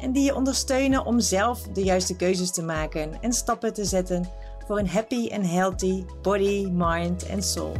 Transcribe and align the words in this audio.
en 0.00 0.12
die 0.12 0.24
je 0.24 0.34
ondersteunen 0.34 1.04
om 1.04 1.20
zelf 1.20 1.62
de 1.62 1.82
juiste 1.82 2.16
keuzes 2.16 2.50
te 2.50 2.62
maken 2.62 3.22
en 3.22 3.32
stappen 3.32 3.74
te 3.74 3.84
zetten 3.84 4.24
voor 4.66 4.78
een 4.78 4.88
happy 4.88 5.28
en 5.28 5.42
healthy 5.42 6.04
body, 6.22 6.66
mind 6.70 7.26
en 7.26 7.42
soul. 7.42 7.76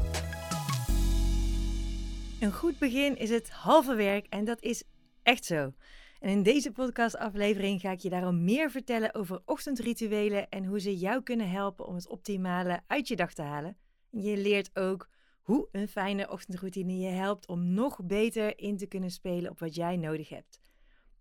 Een 2.40 2.52
goed 2.52 2.78
begin 2.78 3.16
is 3.16 3.30
het 3.30 3.50
halve 3.50 3.94
werk 3.94 4.26
en 4.28 4.44
dat 4.44 4.62
is 4.62 4.82
echt 5.22 5.44
zo. 5.44 5.72
En 6.20 6.30
in 6.30 6.42
deze 6.42 6.72
podcastaflevering 6.72 7.80
ga 7.80 7.90
ik 7.90 8.00
je 8.00 8.10
daarom 8.10 8.44
meer 8.44 8.70
vertellen 8.70 9.14
over 9.14 9.42
ochtendrituelen 9.44 10.48
en 10.48 10.64
hoe 10.64 10.80
ze 10.80 10.96
jou 10.96 11.22
kunnen 11.22 11.50
helpen 11.50 11.86
om 11.86 11.94
het 11.94 12.08
optimale 12.08 12.80
uit 12.86 13.08
je 13.08 13.16
dag 13.16 13.32
te 13.32 13.42
halen. 13.42 13.76
Je 14.10 14.36
leert 14.36 14.70
ook 14.74 15.08
hoe 15.42 15.68
een 15.72 15.88
fijne 15.88 16.30
ochtendroutine 16.30 16.98
je 16.98 17.08
helpt 17.08 17.48
om 17.48 17.72
nog 17.72 18.00
beter 18.04 18.58
in 18.58 18.76
te 18.76 18.86
kunnen 18.86 19.10
spelen 19.10 19.50
op 19.50 19.58
wat 19.58 19.74
jij 19.74 19.96
nodig 19.96 20.28
hebt. 20.28 20.60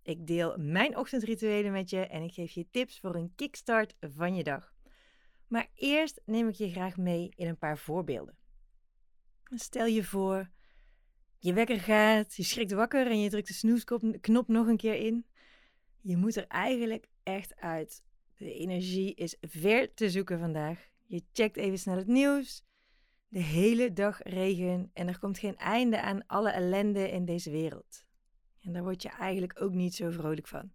Ik 0.02 0.26
deel 0.26 0.58
mijn 0.58 0.96
ochtendrituelen 0.96 1.72
met 1.72 1.90
je 1.90 2.06
en 2.06 2.22
ik 2.22 2.32
geef 2.32 2.52
je 2.52 2.66
tips 2.70 3.00
voor 3.00 3.14
een 3.14 3.32
kickstart 3.34 3.96
van 4.00 4.34
je 4.34 4.44
dag. 4.44 4.74
Maar 5.46 5.68
eerst 5.74 6.20
neem 6.24 6.48
ik 6.48 6.54
je 6.54 6.70
graag 6.70 6.96
mee 6.96 7.32
in 7.34 7.48
een 7.48 7.58
paar 7.58 7.78
voorbeelden. 7.78 8.36
Stel 9.44 9.86
je 9.86 10.04
voor, 10.04 10.50
je 11.38 11.52
wekker 11.52 11.80
gaat, 11.80 12.36
je 12.36 12.42
schrikt 12.42 12.72
wakker 12.72 13.06
en 13.06 13.20
je 13.20 13.30
drukt 13.30 13.46
de 13.48 13.54
snoesknop 13.54 14.48
nog 14.48 14.66
een 14.66 14.76
keer 14.76 14.94
in. 14.94 15.26
Je 16.00 16.16
moet 16.16 16.36
er 16.36 16.46
eigenlijk 16.46 17.06
echt 17.22 17.56
uit. 17.56 18.02
De 18.36 18.54
energie 18.54 19.14
is 19.14 19.36
ver 19.40 19.94
te 19.94 20.10
zoeken 20.10 20.38
vandaag. 20.38 20.88
Je 21.06 21.22
checkt 21.32 21.56
even 21.56 21.78
snel 21.78 21.96
het 21.96 22.06
nieuws. 22.06 22.64
De 23.28 23.42
hele 23.42 23.92
dag 23.92 24.22
regen 24.22 24.90
en 24.92 25.08
er 25.08 25.18
komt 25.18 25.38
geen 25.38 25.56
einde 25.56 26.00
aan 26.00 26.26
alle 26.26 26.50
ellende 26.50 27.10
in 27.10 27.24
deze 27.24 27.50
wereld. 27.50 28.04
En 28.60 28.72
daar 28.72 28.82
word 28.82 29.02
je 29.02 29.08
eigenlijk 29.08 29.62
ook 29.62 29.72
niet 29.72 29.94
zo 29.94 30.10
vrolijk 30.10 30.46
van. 30.46 30.72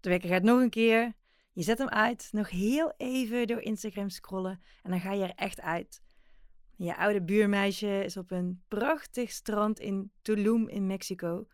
De 0.00 0.08
wekker 0.08 0.28
gaat 0.28 0.42
nog 0.42 0.60
een 0.60 0.70
keer. 0.70 1.14
Je 1.52 1.62
zet 1.62 1.78
hem 1.78 1.88
uit, 1.88 2.28
nog 2.32 2.50
heel 2.50 2.94
even 2.96 3.46
door 3.46 3.60
Instagram 3.60 4.08
scrollen 4.08 4.60
en 4.82 4.90
dan 4.90 5.00
ga 5.00 5.12
je 5.12 5.24
er 5.24 5.34
echt 5.34 5.60
uit. 5.60 6.02
Je 6.76 6.96
oude 6.96 7.22
buurmeisje 7.22 8.04
is 8.04 8.16
op 8.16 8.30
een 8.30 8.62
prachtig 8.68 9.30
strand 9.30 9.80
in 9.80 10.12
Tulum 10.22 10.68
in 10.68 10.86
Mexico. 10.86 11.46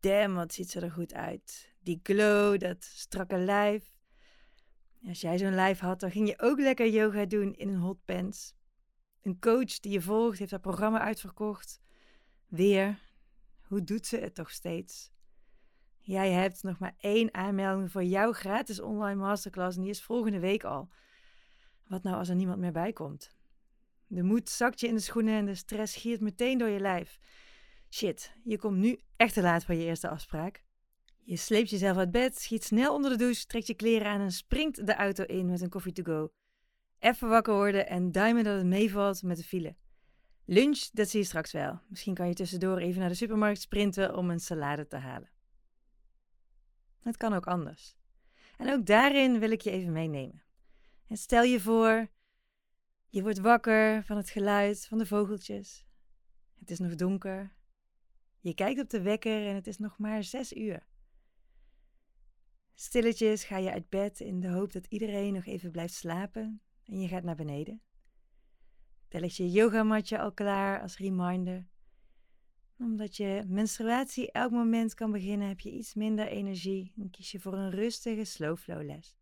Damn, 0.00 0.34
wat 0.34 0.54
ziet 0.54 0.70
ze 0.70 0.80
er 0.80 0.90
goed 0.90 1.14
uit. 1.14 1.72
Die 1.80 2.00
glow, 2.02 2.58
dat 2.58 2.84
strakke 2.84 3.38
lijf. 3.38 3.92
Als 5.06 5.20
jij 5.20 5.38
zo'n 5.38 5.54
lijf 5.54 5.78
had, 5.78 6.00
dan 6.00 6.10
ging 6.10 6.28
je 6.28 6.40
ook 6.40 6.58
lekker 6.58 6.88
yoga 6.88 7.24
doen 7.24 7.54
in 7.54 7.68
een 7.68 7.80
hot 7.80 8.04
pants. 8.04 8.54
Een 9.22 9.38
coach 9.38 9.80
die 9.80 9.92
je 9.92 10.00
volgt 10.00 10.38
heeft 10.38 10.50
haar 10.50 10.60
programma 10.60 11.00
uitverkocht. 11.00 11.80
Weer, 12.46 12.98
hoe 13.64 13.84
doet 13.84 14.06
ze 14.06 14.16
het 14.16 14.34
toch 14.34 14.50
steeds? 14.50 15.12
Jij 15.98 16.30
hebt 16.30 16.62
nog 16.62 16.78
maar 16.78 16.94
één 16.98 17.34
aanmelding 17.34 17.90
voor 17.90 18.04
jouw 18.04 18.32
gratis 18.32 18.80
online 18.80 19.20
masterclass 19.20 19.76
en 19.76 19.82
die 19.82 19.90
is 19.90 20.02
volgende 20.02 20.38
week 20.38 20.64
al. 20.64 20.88
Wat 21.86 22.02
nou 22.02 22.16
als 22.16 22.28
er 22.28 22.34
niemand 22.34 22.58
meer 22.58 22.72
bij 22.72 22.92
komt? 22.92 23.30
De 24.06 24.22
moed 24.22 24.48
zakt 24.48 24.80
je 24.80 24.86
in 24.86 24.94
de 24.94 25.00
schoenen 25.00 25.34
en 25.34 25.46
de 25.46 25.54
stress 25.54 25.96
giert 25.96 26.20
meteen 26.20 26.58
door 26.58 26.68
je 26.68 26.80
lijf. 26.80 27.18
Shit, 27.90 28.34
je 28.44 28.58
komt 28.58 28.76
nu 28.76 29.00
echt 29.16 29.34
te 29.34 29.42
laat 29.42 29.64
voor 29.64 29.74
je 29.74 29.84
eerste 29.84 30.08
afspraak. 30.08 30.64
Je 31.26 31.36
sleept 31.36 31.70
jezelf 31.70 31.96
uit 31.96 32.10
bed, 32.10 32.38
schiet 32.38 32.64
snel 32.64 32.94
onder 32.94 33.10
de 33.10 33.16
douche, 33.16 33.46
trekt 33.46 33.66
je 33.66 33.74
kleren 33.74 34.06
aan 34.06 34.20
en 34.20 34.32
springt 34.32 34.86
de 34.86 34.94
auto 34.94 35.24
in 35.24 35.46
met 35.46 35.60
een 35.60 35.68
koffie 35.68 35.92
to 35.92 36.02
go. 36.02 36.32
Even 36.98 37.28
wakker 37.28 37.54
worden 37.54 37.86
en 37.88 38.12
duimen 38.12 38.44
dat 38.44 38.56
het 38.56 38.66
meevalt 38.66 39.22
met 39.22 39.36
de 39.36 39.42
file. 39.42 39.76
Lunch, 40.46 40.90
dat 40.92 41.08
zie 41.08 41.20
je 41.20 41.26
straks 41.26 41.52
wel. 41.52 41.80
Misschien 41.88 42.14
kan 42.14 42.28
je 42.28 42.34
tussendoor 42.34 42.78
even 42.78 43.00
naar 43.00 43.08
de 43.08 43.14
supermarkt 43.14 43.60
sprinten 43.60 44.16
om 44.16 44.30
een 44.30 44.40
salade 44.40 44.86
te 44.86 44.96
halen. 44.96 45.30
Het 47.00 47.16
kan 47.16 47.32
ook 47.32 47.46
anders. 47.46 47.96
En 48.56 48.72
ook 48.72 48.86
daarin 48.86 49.38
wil 49.38 49.50
ik 49.50 49.60
je 49.60 49.70
even 49.70 49.92
meenemen. 49.92 50.42
En 51.06 51.16
stel 51.16 51.42
je 51.42 51.60
voor, 51.60 52.08
je 53.08 53.22
wordt 53.22 53.38
wakker 53.38 54.04
van 54.04 54.16
het 54.16 54.30
geluid 54.30 54.86
van 54.86 54.98
de 54.98 55.06
vogeltjes. 55.06 55.86
Het 56.58 56.70
is 56.70 56.78
nog 56.78 56.94
donker. 56.94 57.54
Je 58.40 58.54
kijkt 58.54 58.80
op 58.80 58.90
de 58.90 59.02
wekker 59.02 59.46
en 59.46 59.54
het 59.54 59.66
is 59.66 59.78
nog 59.78 59.98
maar 59.98 60.22
zes 60.24 60.52
uur. 60.52 60.86
Stilletjes 62.74 63.44
ga 63.44 63.56
je 63.56 63.72
uit 63.72 63.88
bed 63.88 64.20
in 64.20 64.40
de 64.40 64.48
hoop 64.48 64.72
dat 64.72 64.86
iedereen 64.86 65.32
nog 65.32 65.46
even 65.46 65.70
blijft 65.70 65.94
slapen 65.94 66.60
en 66.84 67.00
je 67.00 67.08
gaat 67.08 67.22
naar 67.22 67.36
beneden. 67.36 67.82
Tel 69.14 69.28
je 69.28 69.50
yogamatje 69.50 70.18
al 70.18 70.32
klaar 70.32 70.80
als 70.80 70.98
reminder. 70.98 71.66
Omdat 72.78 73.16
je 73.16 73.44
menstruatie 73.46 74.32
elk 74.32 74.50
moment 74.50 74.94
kan 74.94 75.10
beginnen, 75.10 75.48
heb 75.48 75.60
je 75.60 75.70
iets 75.70 75.94
minder 75.94 76.26
energie 76.26 76.92
en 76.96 77.10
kies 77.10 77.32
je 77.32 77.40
voor 77.40 77.52
een 77.52 77.70
rustige 77.70 78.24
slow 78.24 78.56
flow 78.56 78.82
les. 78.82 79.16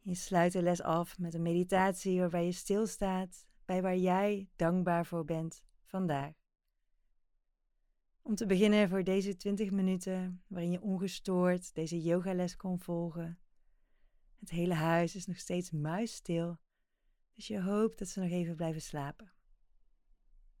Je 0.00 0.14
sluit 0.14 0.52
de 0.52 0.62
les 0.62 0.82
af 0.82 1.18
met 1.18 1.34
een 1.34 1.42
meditatie 1.42 2.20
waarbij 2.20 2.44
je 2.44 2.52
stilstaat 2.52 3.46
bij 3.64 3.82
waar 3.82 3.96
jij 3.96 4.48
dankbaar 4.56 5.06
voor 5.06 5.24
bent 5.24 5.64
vandaag. 5.84 6.32
Om 8.22 8.34
te 8.34 8.46
beginnen 8.46 8.88
voor 8.88 9.04
deze 9.04 9.36
20 9.36 9.70
minuten 9.70 10.42
waarin 10.46 10.70
je 10.70 10.82
ongestoord 10.82 11.74
deze 11.74 12.02
yogales 12.02 12.56
kon 12.56 12.80
volgen. 12.80 13.38
Het 14.38 14.50
hele 14.50 14.74
huis 14.74 15.14
is 15.14 15.26
nog 15.26 15.38
steeds 15.38 15.70
muisstil 15.70 16.58
dus 17.34 17.46
je 17.46 17.60
hoopt 17.60 17.98
dat 17.98 18.08
ze 18.08 18.20
nog 18.20 18.30
even 18.30 18.56
blijven 18.56 18.82
slapen. 18.82 19.32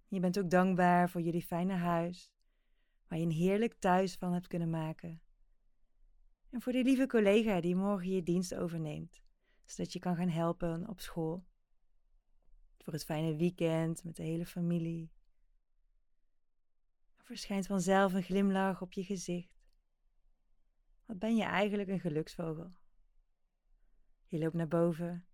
Je 0.08 0.20
bent 0.20 0.38
ook 0.38 0.50
dankbaar 0.50 1.10
voor 1.10 1.20
jullie 1.20 1.42
fijne 1.42 1.74
huis, 1.74 2.32
waar 3.08 3.18
je 3.18 3.24
een 3.24 3.30
heerlijk 3.30 3.74
thuis 3.78 4.14
van 4.14 4.32
hebt 4.32 4.46
kunnen 4.46 4.70
maken. 4.70 5.20
En 6.50 6.60
voor 6.60 6.72
die 6.72 6.84
lieve 6.84 7.06
collega 7.06 7.60
die 7.60 7.76
morgen 7.76 8.10
je 8.10 8.22
dienst 8.22 8.54
overneemt, 8.54 9.22
zodat 9.64 9.92
je 9.92 9.98
kan 9.98 10.16
gaan 10.16 10.28
helpen 10.28 10.88
op 10.88 11.00
school. 11.00 11.44
Voor 12.78 12.92
het 12.92 13.04
fijne 13.04 13.36
weekend 13.36 14.04
met 14.04 14.16
de 14.16 14.22
hele 14.22 14.46
familie. 14.46 15.12
Er 17.16 17.24
verschijnt 17.24 17.66
vanzelf 17.66 18.12
een 18.12 18.22
glimlach 18.22 18.82
op 18.82 18.92
je 18.92 19.04
gezicht. 19.04 19.62
Wat 21.06 21.18
ben 21.18 21.36
je 21.36 21.44
eigenlijk 21.44 21.88
een 21.88 22.00
geluksvogel? 22.00 22.72
Je 24.26 24.38
loopt 24.38 24.54
naar 24.54 24.68
boven 24.68 25.26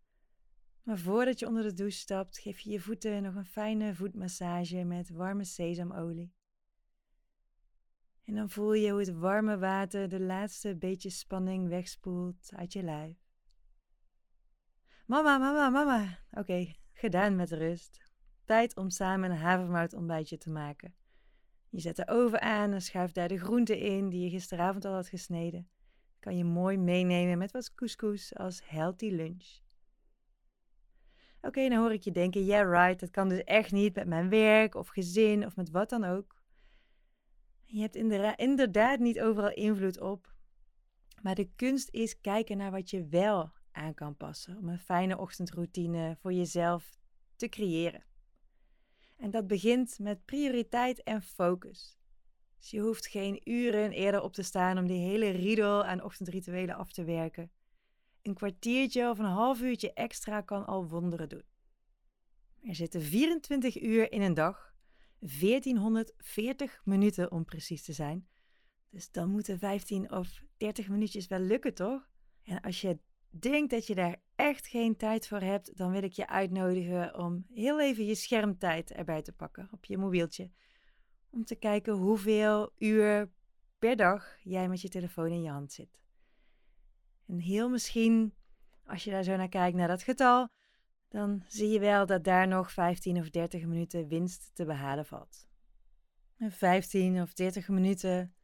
maar 0.83 0.99
voordat 0.99 1.39
je 1.39 1.47
onder 1.47 1.63
de 1.63 1.73
douche 1.73 1.99
stapt, 1.99 2.39
geef 2.39 2.59
je 2.59 2.71
je 2.71 2.81
voeten 2.81 3.23
nog 3.23 3.35
een 3.35 3.45
fijne 3.45 3.95
voetmassage 3.95 4.85
met 4.85 5.11
warme 5.11 5.45
sesamolie. 5.45 6.33
En 8.25 8.35
dan 8.35 8.51
voel 8.51 8.73
je 8.73 8.91
hoe 8.91 9.01
het 9.01 9.19
warme 9.19 9.59
water 9.59 10.09
de 10.09 10.21
laatste 10.21 10.77
beetje 10.77 11.11
spanning 11.11 11.69
wegspoelt 11.69 12.51
uit 12.55 12.73
je 12.73 12.83
lijf. 12.83 13.17
Mama, 15.07 15.39
mama, 15.39 15.71
mama. 15.71 16.19
Oké, 16.31 16.75
gedaan 16.93 17.37
met 17.37 17.51
rust. 17.51 18.01
Tijd 18.45 18.77
om 18.77 18.91
samen 18.91 19.31
een 19.31 19.37
havermout 19.37 19.93
ontbijtje 19.93 20.39
te 20.39 20.51
maken. 20.51 20.95
Je 21.69 21.81
zet 21.81 21.97
de 21.97 22.09
oven 22.09 22.41
aan 22.41 22.73
en 22.73 22.83
schuift 22.83 23.15
daar 23.15 23.29
de 23.29 23.39
groenten 23.39 23.79
in 23.79 24.09
die 24.09 24.25
je 24.25 24.31
gisteravond 24.31 24.85
al 24.85 24.93
had 24.93 25.09
gesneden. 25.09 25.69
Kan 26.19 26.37
je 26.37 26.45
mooi 26.45 26.79
meenemen 26.79 27.39
met 27.39 27.53
wat 27.53 27.75
couscous 27.75 28.37
als 28.37 28.69
healthy 28.69 29.11
lunch. 29.11 29.61
Oké, 31.43 31.69
dan 31.69 31.79
hoor 31.79 31.93
ik 31.93 32.03
je 32.03 32.11
denken, 32.11 32.45
yeah 32.45 32.71
right, 32.71 33.01
dat 33.01 33.11
kan 33.11 33.29
dus 33.29 33.45
echt 33.45 33.73
niet 33.73 33.95
met 33.95 34.07
mijn 34.07 34.29
werk 34.29 34.75
of 34.75 34.89
gezin 34.89 35.47
of 35.47 35.57
met 35.57 35.71
wat 35.71 35.89
dan 35.89 36.05
ook. 36.05 36.39
Je 37.65 37.81
hebt 37.81 37.97
inderdaad 38.37 38.99
niet 38.99 39.21
overal 39.21 39.53
invloed 39.53 40.01
op. 40.01 40.35
Maar 41.23 41.35
de 41.35 41.51
kunst 41.57 41.89
is 41.91 42.21
kijken 42.21 42.57
naar 42.57 42.71
wat 42.71 42.91
je 42.91 43.07
wel 43.07 43.53
aan 43.73 43.95
kan 43.95 44.17
passen 44.17 44.57
om 44.57 44.69
een 44.69 44.79
fijne 44.79 45.19
ochtendroutine 45.19 46.17
voor 46.21 46.33
jezelf 46.33 46.99
te 47.37 47.49
creëren. 47.49 48.05
En 49.17 49.31
dat 49.31 49.47
begint 49.47 49.99
met 49.99 50.25
prioriteit 50.25 51.03
en 51.03 51.23
focus. 51.23 51.99
Dus 52.59 52.71
je 52.71 52.81
hoeft 52.81 53.07
geen 53.07 53.41
uren 53.51 53.93
eerder 53.93 54.23
op 54.23 54.33
te 54.33 54.43
staan 54.43 54.79
om 54.79 54.87
die 54.87 55.09
hele 55.09 55.31
riedel 55.31 55.85
aan 55.85 56.03
ochtendrituelen 56.03 56.75
af 56.75 56.93
te 56.93 57.05
werken. 57.05 57.51
Een 58.23 58.35
kwartiertje 58.35 59.11
of 59.11 59.19
een 59.19 59.25
half 59.25 59.61
uurtje 59.61 59.93
extra 59.93 60.41
kan 60.41 60.67
al 60.67 60.89
wonderen 60.89 61.29
doen. 61.29 61.45
Er 62.63 62.75
zitten 62.75 63.03
24 63.03 63.83
uur 63.83 64.13
in 64.13 64.23
een 64.23 64.35
dag, 64.35 64.75
1440 65.19 66.81
minuten 66.85 67.31
om 67.31 67.45
precies 67.45 67.83
te 67.83 67.93
zijn. 67.93 68.29
Dus 68.91 69.11
dan 69.11 69.31
moeten 69.31 69.59
15 69.59 70.13
of 70.13 70.43
30 70.57 70.89
minuutjes 70.89 71.27
wel 71.27 71.39
lukken, 71.39 71.75
toch? 71.75 72.09
En 72.43 72.61
als 72.61 72.81
je 72.81 72.99
denkt 73.31 73.71
dat 73.71 73.87
je 73.87 73.95
daar 73.95 74.23
echt 74.35 74.67
geen 74.67 74.97
tijd 74.97 75.29
voor 75.29 75.41
hebt, 75.41 75.77
dan 75.77 75.91
wil 75.91 76.03
ik 76.03 76.13
je 76.13 76.29
uitnodigen 76.29 77.19
om 77.19 77.47
heel 77.53 77.81
even 77.81 78.05
je 78.05 78.15
schermtijd 78.15 78.93
erbij 78.93 79.23
te 79.23 79.33
pakken 79.33 79.69
op 79.71 79.85
je 79.85 79.99
mobieltje. 79.99 80.51
Om 81.31 81.45
te 81.45 81.55
kijken 81.55 81.93
hoeveel 81.93 82.73
uur 82.79 83.31
per 83.79 83.97
dag 83.97 84.37
jij 84.43 84.69
met 84.69 84.81
je 84.81 84.89
telefoon 84.89 85.31
in 85.31 85.43
je 85.43 85.51
hand 85.51 85.73
zit. 85.73 86.01
En 87.31 87.39
heel 87.39 87.69
misschien, 87.69 88.35
als 88.85 89.05
je 89.05 89.11
daar 89.11 89.23
zo 89.23 89.37
naar 89.37 89.49
kijkt, 89.49 89.77
naar 89.77 89.89
dat 89.89 90.03
getal, 90.03 90.49
dan 91.09 91.43
zie 91.47 91.69
je 91.69 91.79
wel 91.79 92.07
dat 92.07 92.25
daar 92.25 92.49
nog 92.49 92.73
15 92.73 93.19
of 93.19 93.31
30 93.31 93.67
minuten 93.67 94.09
winst 94.09 94.51
te 94.55 94.65
behalen 94.65 95.07
valt. 95.07 95.49
15 96.39 97.21
of 97.21 97.33
30 97.33 97.69
minuten, 97.69 98.35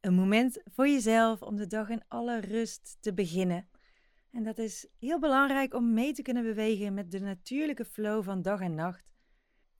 een 0.00 0.14
moment 0.14 0.62
voor 0.64 0.88
jezelf 0.88 1.42
om 1.42 1.56
de 1.56 1.66
dag 1.66 1.88
in 1.88 2.02
alle 2.08 2.40
rust 2.40 2.96
te 3.00 3.14
beginnen. 3.14 3.68
En 4.30 4.42
dat 4.42 4.58
is 4.58 4.86
heel 4.98 5.18
belangrijk 5.18 5.74
om 5.74 5.92
mee 5.92 6.12
te 6.12 6.22
kunnen 6.22 6.42
bewegen 6.42 6.94
met 6.94 7.10
de 7.10 7.20
natuurlijke 7.20 7.84
flow 7.84 8.24
van 8.24 8.42
dag 8.42 8.60
en 8.60 8.74
nacht. 8.74 9.12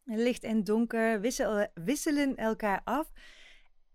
Licht 0.04 0.44
en 0.44 0.64
donker 0.64 1.20
wisselen 1.74 2.36
elkaar 2.36 2.80
af. 2.84 3.12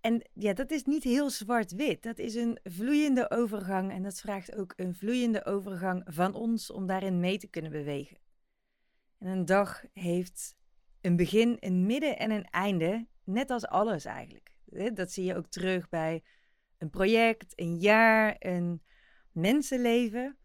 En 0.02 0.30
ja, 0.34 0.54
dat 0.54 0.72
is 0.72 0.84
niet 0.84 1.04
heel 1.04 1.30
zwart-wit. 1.30 2.04
Dat 2.04 2.20
is 2.20 2.36
een 2.36 2.60
vloeiende 2.64 3.32
overgang. 3.32 3.92
En 3.92 4.04
dat 4.04 4.20
vraagt 4.20 4.56
ook 4.56 4.74
een 4.76 4.96
vloeiende 4.96 5.46
overgang 5.46 6.04
van 6.06 6.34
ons 6.34 6.72
om 6.72 6.88
daarin 6.88 7.20
mee 7.20 7.38
te 7.38 7.48
kunnen 7.48 7.72
bewegen. 7.72 8.18
En 9.18 9.28
een 9.28 9.46
dag 9.46 9.84
heeft 9.94 10.58
een 11.02 11.16
begin, 11.16 11.58
een 11.60 11.86
midden 11.86 12.18
en 12.18 12.32
een 12.32 12.46
einde, 12.46 13.08
net 13.24 13.50
als 13.50 13.68
alles 13.68 14.06
eigenlijk. 14.06 14.54
Dat 14.94 15.12
zie 15.12 15.26
je 15.26 15.36
ook 15.36 15.48
terug 15.48 15.90
bij 15.90 16.24
een 16.78 16.90
project, 16.90 17.54
een 17.56 17.78
jaar, 17.78 18.36
een 18.40 18.84
mensenleven. 19.32 20.38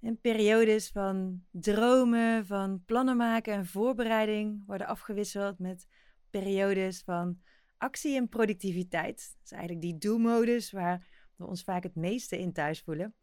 En 0.00 0.20
periodes 0.20 0.90
van 0.90 1.44
dromen, 1.50 2.46
van 2.46 2.82
plannen 2.84 3.16
maken 3.16 3.52
en 3.54 3.66
voorbereiding 3.66 4.62
worden 4.66 4.86
afgewisseld 4.86 5.58
met 5.58 5.86
periodes 6.30 7.02
van 7.02 7.40
actie 7.82 8.16
en 8.16 8.28
productiviteit. 8.28 9.16
Dat 9.16 9.44
is 9.44 9.50
eigenlijk 9.50 9.82
die 9.82 9.98
do-modus 9.98 10.70
waar 10.70 11.06
we 11.36 11.46
ons 11.46 11.62
vaak 11.62 11.82
het 11.82 11.94
meeste 11.94 12.38
in 12.38 12.52
thuis 12.52 12.80
voelen. 12.80 13.14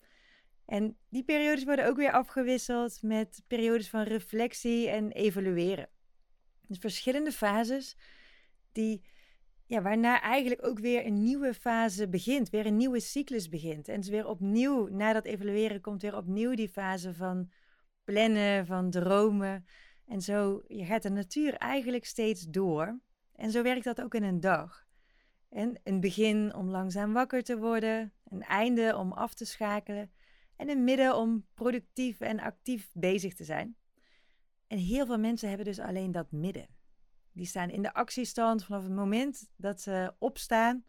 En 0.66 0.98
die 1.10 1.24
periodes 1.24 1.64
worden 1.64 1.88
ook 1.88 1.98
weer 1.98 2.12
afgewisseld 2.12 3.02
met 3.02 3.44
periodes 3.48 3.90
van 3.90 4.02
reflectie 4.02 4.90
en 4.90 5.12
evalueren. 5.12 5.90
Dus 6.68 6.78
verschillende 6.78 7.32
fases 7.32 7.98
die, 8.72 9.04
ja, 9.66 9.82
waarna 9.82 10.22
eigenlijk 10.22 10.66
ook 10.66 10.80
weer 10.80 11.06
een 11.06 11.24
nieuwe 11.24 11.54
fase 11.54 12.10
begint, 12.10 12.50
weer 12.50 12.66
een 12.66 12.78
nieuwe 12.78 13.00
cyclus 13.00 13.50
begint. 13.50 13.88
En 13.88 14.00
dus 14.00 14.10
weer 14.10 14.28
opnieuw, 14.28 14.88
na 14.88 15.14
dat 15.14 15.26
evalueren, 15.26 15.82
komt 15.82 16.02
weer 16.02 16.18
opnieuw 16.18 16.56
die 16.56 16.70
fase 16.70 17.14
van 17.14 17.52
plannen, 18.04 18.66
van 18.66 18.90
dromen. 18.90 19.66
En 20.06 20.22
zo 20.22 20.64
je 20.68 20.86
gaat 20.86 21.04
de 21.04 21.10
natuur 21.10 21.54
eigenlijk 21.54 22.06
steeds 22.06 22.46
door. 22.46 23.00
En 23.40 23.52
zo 23.52 23.64
werkt 23.64 23.84
dat 23.84 24.02
ook 24.02 24.14
in 24.14 24.24
een 24.24 24.40
dag. 24.40 24.88
En 25.50 25.80
een 25.84 26.00
begin 26.00 26.56
om 26.56 26.70
langzaam 26.70 27.14
wakker 27.14 27.44
te 27.44 27.58
worden, 27.58 28.14
een 28.30 28.44
einde 28.44 28.98
om 28.98 29.12
af 29.12 29.34
te 29.34 29.46
schakelen 29.46 30.12
en 30.56 30.70
een 30.70 30.84
midden 30.84 31.16
om 31.16 31.46
productief 31.54 32.20
en 32.20 32.40
actief 32.40 32.90
bezig 32.94 33.36
te 33.36 33.44
zijn. 33.44 33.76
En 34.68 34.78
heel 34.78 35.06
veel 35.06 35.20
mensen 35.20 35.48
hebben 35.48 35.66
dus 35.66 35.80
alleen 35.80 36.12
dat 36.12 36.32
midden. 36.32 36.68
Die 37.32 37.46
staan 37.46 37.70
in 37.70 37.82
de 37.82 37.94
actiestand 37.94 38.66
vanaf 38.66 38.84
het 38.84 38.94
moment 38.94 39.50
dat 39.56 39.82
ze 39.82 40.14
opstaan, 40.18 40.84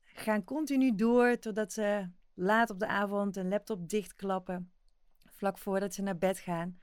gaan 0.00 0.44
continu 0.44 0.94
door 0.94 1.38
totdat 1.38 1.72
ze 1.72 2.10
laat 2.34 2.70
op 2.70 2.78
de 2.78 2.86
avond 2.86 3.36
een 3.36 3.48
laptop 3.48 3.88
dichtklappen, 3.88 4.72
vlak 5.24 5.58
voordat 5.58 5.94
ze 5.94 6.02
naar 6.02 6.18
bed 6.18 6.38
gaan. 6.38 6.78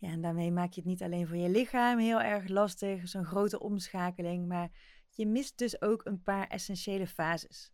Ja, 0.00 0.08
en 0.08 0.20
daarmee 0.20 0.52
maak 0.52 0.72
je 0.72 0.80
het 0.80 0.88
niet 0.88 1.02
alleen 1.02 1.26
voor 1.26 1.36
je 1.36 1.48
lichaam 1.48 1.98
heel 1.98 2.20
erg 2.20 2.48
lastig, 2.48 3.08
zo'n 3.08 3.24
grote 3.24 3.60
omschakeling, 3.60 4.48
maar 4.48 4.70
je 5.10 5.26
mist 5.26 5.58
dus 5.58 5.82
ook 5.82 6.04
een 6.04 6.22
paar 6.22 6.46
essentiële 6.46 7.06
fases. 7.06 7.72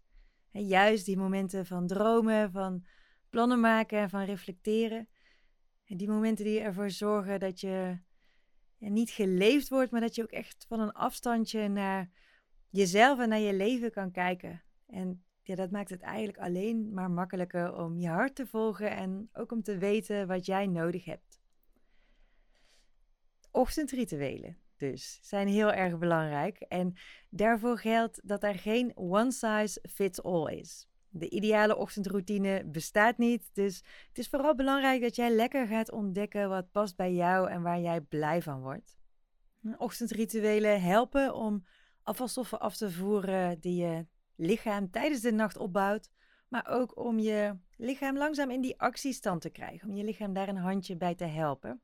En 0.50 0.66
juist 0.66 1.04
die 1.04 1.16
momenten 1.16 1.66
van 1.66 1.86
dromen, 1.86 2.50
van 2.50 2.86
plannen 3.30 3.60
maken 3.60 3.98
en 3.98 4.10
van 4.10 4.24
reflecteren. 4.24 5.08
En 5.84 5.96
die 5.96 6.08
momenten 6.08 6.44
die 6.44 6.60
ervoor 6.60 6.90
zorgen 6.90 7.40
dat 7.40 7.60
je 7.60 7.98
niet 8.78 9.10
geleefd 9.10 9.68
wordt, 9.68 9.90
maar 9.90 10.00
dat 10.00 10.14
je 10.14 10.22
ook 10.22 10.30
echt 10.30 10.64
van 10.68 10.80
een 10.80 10.92
afstandje 10.92 11.68
naar 11.68 12.10
jezelf 12.70 13.18
en 13.18 13.28
naar 13.28 13.38
je 13.38 13.54
leven 13.54 13.90
kan 13.90 14.10
kijken. 14.10 14.62
En 14.86 15.24
ja, 15.42 15.54
dat 15.54 15.70
maakt 15.70 15.90
het 15.90 16.02
eigenlijk 16.02 16.38
alleen 16.38 16.92
maar 16.92 17.10
makkelijker 17.10 17.74
om 17.74 18.00
je 18.00 18.08
hart 18.08 18.34
te 18.34 18.46
volgen 18.46 18.90
en 18.90 19.28
ook 19.32 19.52
om 19.52 19.62
te 19.62 19.78
weten 19.78 20.26
wat 20.26 20.46
jij 20.46 20.66
nodig 20.66 21.04
hebt. 21.04 21.44
Ochtendrituelen 23.56 24.56
dus 24.76 25.18
zijn 25.22 25.48
heel 25.48 25.72
erg 25.72 25.98
belangrijk 25.98 26.60
en 26.60 26.96
daarvoor 27.30 27.78
geldt 27.78 28.20
dat 28.24 28.42
er 28.42 28.54
geen 28.54 28.92
one 28.96 29.32
size 29.32 29.84
fits 29.90 30.22
all 30.22 30.54
is. 30.54 30.88
De 31.08 31.28
ideale 31.28 31.76
ochtendroutine 31.76 32.64
bestaat 32.64 33.18
niet, 33.18 33.50
dus 33.52 33.76
het 34.08 34.18
is 34.18 34.28
vooral 34.28 34.54
belangrijk 34.54 35.00
dat 35.00 35.16
jij 35.16 35.30
lekker 35.30 35.66
gaat 35.66 35.92
ontdekken 35.92 36.48
wat 36.48 36.70
past 36.70 36.96
bij 36.96 37.12
jou 37.12 37.50
en 37.50 37.62
waar 37.62 37.80
jij 37.80 38.00
blij 38.00 38.42
van 38.42 38.60
wordt. 38.60 38.96
Ochtendrituelen 39.76 40.82
helpen 40.82 41.34
om 41.34 41.66
afvalstoffen 42.02 42.60
af 42.60 42.76
te 42.76 42.90
voeren 42.90 43.60
die 43.60 43.84
je 43.84 44.06
lichaam 44.34 44.90
tijdens 44.90 45.20
de 45.20 45.32
nacht 45.32 45.56
opbouwt, 45.56 46.10
maar 46.48 46.66
ook 46.68 46.98
om 46.98 47.18
je 47.18 47.56
lichaam 47.76 48.16
langzaam 48.16 48.50
in 48.50 48.60
die 48.60 48.80
actiestand 48.80 49.40
te 49.40 49.50
krijgen, 49.50 49.88
om 49.88 49.94
je 49.94 50.04
lichaam 50.04 50.32
daar 50.32 50.48
een 50.48 50.56
handje 50.56 50.96
bij 50.96 51.14
te 51.14 51.24
helpen. 51.24 51.80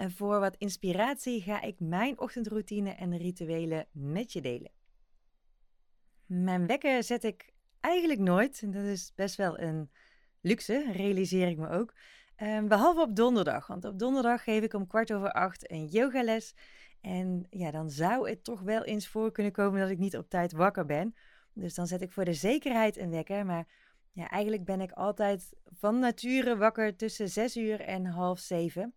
En 0.00 0.10
voor 0.10 0.40
wat 0.40 0.56
inspiratie 0.56 1.42
ga 1.42 1.60
ik 1.60 1.80
mijn 1.80 2.20
ochtendroutine 2.20 2.90
en 2.90 3.16
rituelen 3.16 3.86
met 3.92 4.32
je 4.32 4.40
delen. 4.40 4.70
Mijn 6.26 6.66
wekker 6.66 7.02
zet 7.02 7.24
ik 7.24 7.52
eigenlijk 7.80 8.20
nooit. 8.20 8.72
Dat 8.72 8.84
is 8.84 9.12
best 9.14 9.36
wel 9.36 9.58
een 9.58 9.90
luxe, 10.40 10.92
realiseer 10.92 11.48
ik 11.48 11.56
me 11.56 11.68
ook. 11.68 11.94
Um, 12.36 12.68
behalve 12.68 13.00
op 13.00 13.16
donderdag. 13.16 13.66
Want 13.66 13.84
op 13.84 13.98
donderdag 13.98 14.44
geef 14.44 14.62
ik 14.62 14.74
om 14.74 14.86
kwart 14.86 15.12
over 15.12 15.32
acht 15.32 15.70
een 15.70 15.86
yogales. 15.86 16.54
En 17.00 17.46
ja, 17.50 17.70
dan 17.70 17.90
zou 17.90 18.28
het 18.28 18.44
toch 18.44 18.60
wel 18.60 18.84
eens 18.84 19.08
voor 19.08 19.32
kunnen 19.32 19.52
komen 19.52 19.80
dat 19.80 19.90
ik 19.90 19.98
niet 19.98 20.16
op 20.16 20.28
tijd 20.28 20.52
wakker 20.52 20.86
ben. 20.86 21.14
Dus 21.52 21.74
dan 21.74 21.86
zet 21.86 22.02
ik 22.02 22.12
voor 22.12 22.24
de 22.24 22.34
zekerheid 22.34 22.96
een 22.96 23.10
wekker. 23.10 23.46
Maar 23.46 23.66
ja, 24.12 24.28
eigenlijk 24.28 24.64
ben 24.64 24.80
ik 24.80 24.92
altijd 24.92 25.52
van 25.78 25.98
nature 25.98 26.56
wakker 26.56 26.96
tussen 26.96 27.28
zes 27.28 27.56
uur 27.56 27.80
en 27.80 28.04
half 28.04 28.38
zeven. 28.38 28.94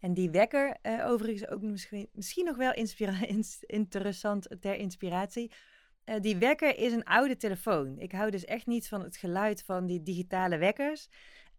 En 0.00 0.14
die 0.14 0.30
wekker, 0.30 0.76
uh, 0.82 1.06
overigens 1.06 1.48
ook 1.48 1.62
misschien, 1.62 2.08
misschien 2.12 2.44
nog 2.44 2.56
wel 2.56 2.72
interessant 3.66 4.48
ter 4.60 4.74
inspiratie. 4.74 5.52
Uh, 6.04 6.20
die 6.20 6.36
wekker 6.36 6.78
is 6.78 6.92
een 6.92 7.04
oude 7.04 7.36
telefoon. 7.36 7.98
Ik 7.98 8.12
hou 8.12 8.30
dus 8.30 8.44
echt 8.44 8.66
niet 8.66 8.88
van 8.88 9.02
het 9.02 9.16
geluid 9.16 9.62
van 9.62 9.86
die 9.86 10.02
digitale 10.02 10.58
wekkers. 10.58 11.08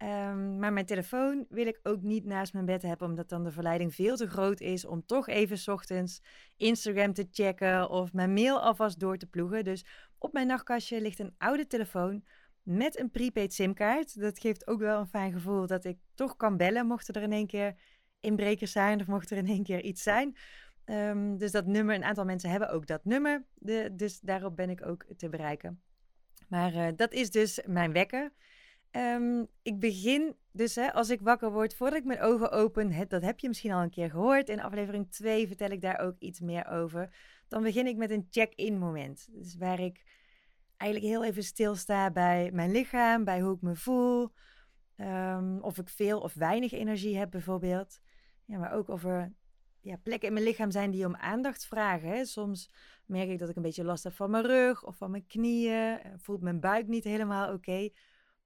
Um, 0.04 0.60
maar 0.60 0.74
mijn 0.74 0.86
telefoon 0.86 1.46
wil 1.50 1.66
ik 1.66 1.80
ook 1.84 2.02
niet 2.02 2.26
naast 2.26 2.54
mijn 2.54 2.66
bed 2.66 2.82
hebben, 2.82 3.08
omdat 3.08 3.30
dan 3.30 3.44
de 3.44 3.52
verleiding 3.52 3.96
veel 3.96 4.16
te 4.16 4.30
groot 4.30 4.60
is 4.60 4.86
om 4.86 5.06
toch 5.06 5.28
even 5.28 5.74
ochtends 5.74 6.22
Instagram 6.58 7.14
te 7.14 7.28
checken 7.32 7.90
of 7.90 8.14
mijn 8.14 8.34
mail 8.34 8.62
alvast 8.62 9.00
door 9.00 9.18
te 9.18 9.28
ploegen. 9.28 9.64
Dus 9.64 9.86
op 10.18 10.34
mijn 10.34 10.48
nachtkastje 10.48 11.02
ligt 11.02 11.20
een 11.20 11.36
oude 11.38 11.68
telefoon 11.68 12.24
met 12.64 13.00
een 13.00 13.12
prepaid 13.12 13.54
simkaart. 13.54 14.20
Dat 14.20 14.40
geeft 14.40 14.68
ook 14.68 14.80
wel 14.80 15.00
een 15.00 15.08
fijn 15.08 15.32
gevoel 15.32 15.68
dat 15.68 15.86
ik 15.86 15.98
toch 16.16 16.36
kan 16.36 16.58
bellen, 16.58 16.88
mochten 16.88 17.14
er 17.14 17.22
in 17.22 17.32
één 17.32 17.48
keer 17.48 17.76
inbrekers 18.22 18.72
zijn 18.72 19.00
of 19.00 19.08
mocht 19.08 19.32
er 19.32 19.38
in 19.38 19.48
één 19.48 19.64
keer 19.64 19.82
iets 19.82 20.04
zijn. 20.04 20.38
Um, 20.86 21.38
dus 21.38 21.52
dat 21.52 21.66
nummer, 21.66 21.96
een 21.96 22.04
aantal 22.04 22.26
mensen 22.26 22.50
hebben 22.50 22.70
ook 22.70 22.88
dat 22.88 23.06
nummer. 23.06 23.46
De, 23.54 23.90
dus 23.96 24.20
daarop 24.20 24.56
ben 24.56 24.70
ik 24.70 24.86
ook 24.86 25.06
te 25.18 25.30
bereiken. 25.30 25.82
Maar 26.48 26.74
uh, 26.74 26.88
dat 26.96 27.14
is 27.14 27.32
dus 27.32 27.60
mijn 27.66 27.92
wekker. 27.92 28.32
Um, 28.92 29.48
ik 29.62 29.80
begin 29.80 30.36
dus 30.52 30.76
hè, 30.76 30.94
als 30.94 31.10
ik 31.10 31.22
wakker 31.22 31.52
word, 31.52 31.76
voordat 31.76 32.00
ik 32.00 32.06
mijn 32.06 32.22
ogen 32.22 32.52
open, 32.52 32.92
het, 32.92 33.10
dat 33.10 33.22
heb 33.22 33.40
je 33.40 33.48
misschien 33.48 33.72
al 33.72 33.82
een 33.82 33.90
keer 33.90 34.10
gehoord. 34.10 34.50
In 34.50 34.62
aflevering 34.62 35.12
2 35.12 35.48
vertel 35.48 35.70
ik 35.70 35.82
daar 35.82 36.00
ook 36.00 36.16
iets 36.20 36.40
meer 36.40 36.68
over. 36.68 37.16
Dan 37.48 37.64
begin 37.64 37.88
ik 37.88 37.98
met 37.98 38.12
een 38.12 38.28
check-in 38.30 38.78
moment. 38.78 39.28
Dus 39.32 39.58
waar 39.58 39.80
ik 39.80 40.04
eigenlijk 40.78 41.14
heel 41.14 41.24
even 41.24 41.44
stilsta 41.44 42.12
bij 42.12 42.50
mijn 42.54 42.72
lichaam, 42.72 43.24
bij 43.24 43.42
hoe 43.42 43.56
ik 43.56 43.62
me 43.62 43.76
voel. 43.76 44.32
Um, 44.98 45.60
of 45.62 45.78
ik 45.78 45.90
veel 45.90 46.20
of 46.20 46.34
weinig 46.34 46.72
energie 46.72 47.18
heb 47.18 47.32
bijvoorbeeld. 47.32 48.00
Ja, 48.46 48.58
maar 48.58 48.74
ook 48.74 48.90
over 48.90 49.34
ja, 49.82 49.98
plekken 49.98 50.28
in 50.28 50.34
mijn 50.34 50.46
lichaam 50.46 50.72
zijn 50.72 50.92
die 50.92 51.06
om 51.06 51.16
aandacht 51.16 51.66
vragen. 51.66 52.10
Hè. 52.10 52.26
Soms 52.26 52.72
merk 53.06 53.30
ik 53.30 53.40
dat 53.40 53.50
ik 53.50 53.56
een 53.56 53.62
beetje 53.62 53.84
last 53.84 54.04
heb 54.04 54.14
van 54.14 54.32
mijn 54.32 54.46
rug 54.46 54.86
of 54.86 54.98
van 54.98 55.12
mijn 55.12 55.28
knieën. 55.28 56.00
Voelt 56.16 56.42
mijn 56.42 56.60
buik 56.60 56.88
niet 56.88 57.04
helemaal 57.04 57.54
oké. 57.54 57.90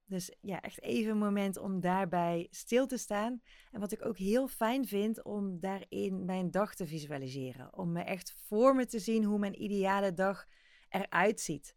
Dus 0.08 0.36
ja, 0.40 0.60
echt 0.60 0.82
even 0.82 1.10
een 1.10 1.18
moment 1.18 1.56
om 1.56 1.80
daarbij 1.80 2.46
stil 2.50 2.86
te 2.86 2.96
staan. 2.96 3.40
En 3.70 3.80
wat 3.80 3.92
ik 3.92 4.04
ook 4.04 4.18
heel 4.18 4.48
fijn 4.48 4.86
vind, 4.86 5.22
om 5.22 5.60
daarin 5.60 6.24
mijn 6.24 6.50
dag 6.50 6.74
te 6.74 6.86
visualiseren. 6.86 7.76
Om 7.76 7.92
me 7.92 8.02
echt 8.02 8.34
voor 8.46 8.74
me 8.74 8.86
te 8.86 8.98
zien 8.98 9.24
hoe 9.24 9.38
mijn 9.38 9.62
ideale 9.62 10.14
dag 10.14 10.46
eruit 10.88 11.40
ziet. 11.40 11.76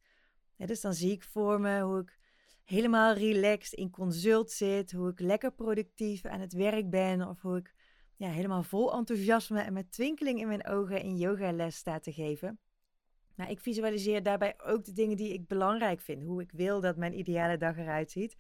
dus 0.56 0.82
dan 0.82 0.94
zie 0.94 1.12
ik 1.12 1.24
voor 1.24 1.60
me 1.60 1.82
hoe 1.82 2.00
ik 2.00 2.20
helemaal 2.64 3.14
relaxed 3.14 3.74
in 3.74 3.90
consult 3.90 4.52
zit, 4.52 4.92
hoe 4.92 5.10
ik 5.10 5.20
lekker 5.20 5.52
productief 5.52 6.26
aan 6.26 6.40
het 6.40 6.54
werk 6.54 6.90
ben 6.90 7.28
of 7.28 7.42
hoe 7.42 7.58
ik 7.58 7.74
ja, 8.20 8.30
helemaal 8.30 8.64
vol 8.64 8.94
enthousiasme 8.94 9.62
en 9.62 9.74
met 9.74 9.92
twinkeling 9.92 10.40
in 10.40 10.48
mijn 10.48 10.68
ogen 10.68 11.06
een 11.06 11.18
yogales 11.18 11.76
sta 11.76 12.00
te 12.00 12.12
geven. 12.12 12.60
Nou, 13.36 13.52
ik 13.52 13.60
visualiseer 13.60 14.24
daarbij 14.24 14.56
ook 14.66 14.86
de 14.86 14.94
dingen 14.94 15.18
die 15.18 15.34
ik 15.34 15.48
belangrijk 15.48 16.02
vind, 16.02 16.24
hoe 16.24 16.42
ik 16.42 16.52
wil 16.52 16.82
dat 16.82 16.98
mijn 16.98 17.20
ideale 17.20 17.58
dag 17.58 17.78
eruit 17.78 18.12
ziet. 18.12 18.36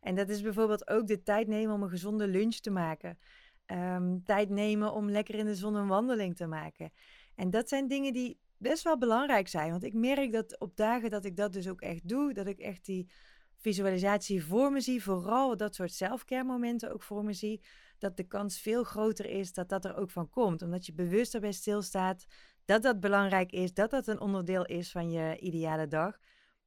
En 0.00 0.14
dat 0.14 0.28
is 0.28 0.42
bijvoorbeeld 0.42 0.88
ook 0.88 1.06
de 1.06 1.22
tijd 1.22 1.46
nemen 1.46 1.74
om 1.74 1.82
een 1.82 1.88
gezonde 1.88 2.28
lunch 2.28 2.54
te 2.54 2.70
maken. 2.70 3.18
Ehm, 3.66 4.18
tijd 4.24 4.48
nemen 4.48 4.92
om 4.92 5.10
lekker 5.10 5.34
in 5.34 5.46
de 5.46 5.54
zon 5.54 5.74
een 5.74 5.88
wandeling 5.88 6.36
te 6.36 6.46
maken. 6.46 6.92
En 7.34 7.50
dat 7.50 7.68
zijn 7.68 7.88
dingen 7.88 8.12
die 8.12 8.38
best 8.56 8.82
wel 8.82 8.98
belangrijk 8.98 9.48
zijn. 9.48 9.70
Want 9.70 9.84
ik 9.84 9.94
merk 9.94 10.32
dat 10.32 10.60
op 10.60 10.76
dagen 10.76 11.10
dat 11.10 11.24
ik 11.24 11.36
dat 11.36 11.52
dus 11.52 11.68
ook 11.68 11.80
echt 11.80 12.08
doe, 12.08 12.32
dat 12.32 12.46
ik 12.46 12.58
echt 12.58 12.84
die 12.84 13.10
visualisatie 13.56 14.44
voor 14.44 14.72
me 14.72 14.80
zie, 14.80 15.02
vooral 15.02 15.56
dat 15.56 15.74
soort 15.74 15.92
selfcare 15.92 16.44
momenten 16.44 16.92
ook 16.92 17.02
voor 17.02 17.24
me 17.24 17.32
zie, 17.32 17.60
dat 18.04 18.16
de 18.16 18.26
kans 18.26 18.60
veel 18.60 18.84
groter 18.84 19.26
is 19.26 19.52
dat 19.52 19.68
dat 19.68 19.84
er 19.84 19.96
ook 19.96 20.10
van 20.10 20.28
komt. 20.28 20.62
Omdat 20.62 20.86
je 20.86 20.92
bewust 20.92 21.34
erbij 21.34 21.52
stilstaat 21.52 22.26
dat 22.64 22.82
dat 22.82 23.00
belangrijk 23.00 23.52
is, 23.52 23.74
dat 23.74 23.90
dat 23.90 24.06
een 24.06 24.20
onderdeel 24.20 24.64
is 24.64 24.90
van 24.90 25.10
je 25.10 25.38
ideale 25.38 25.88
dag. 25.88 26.18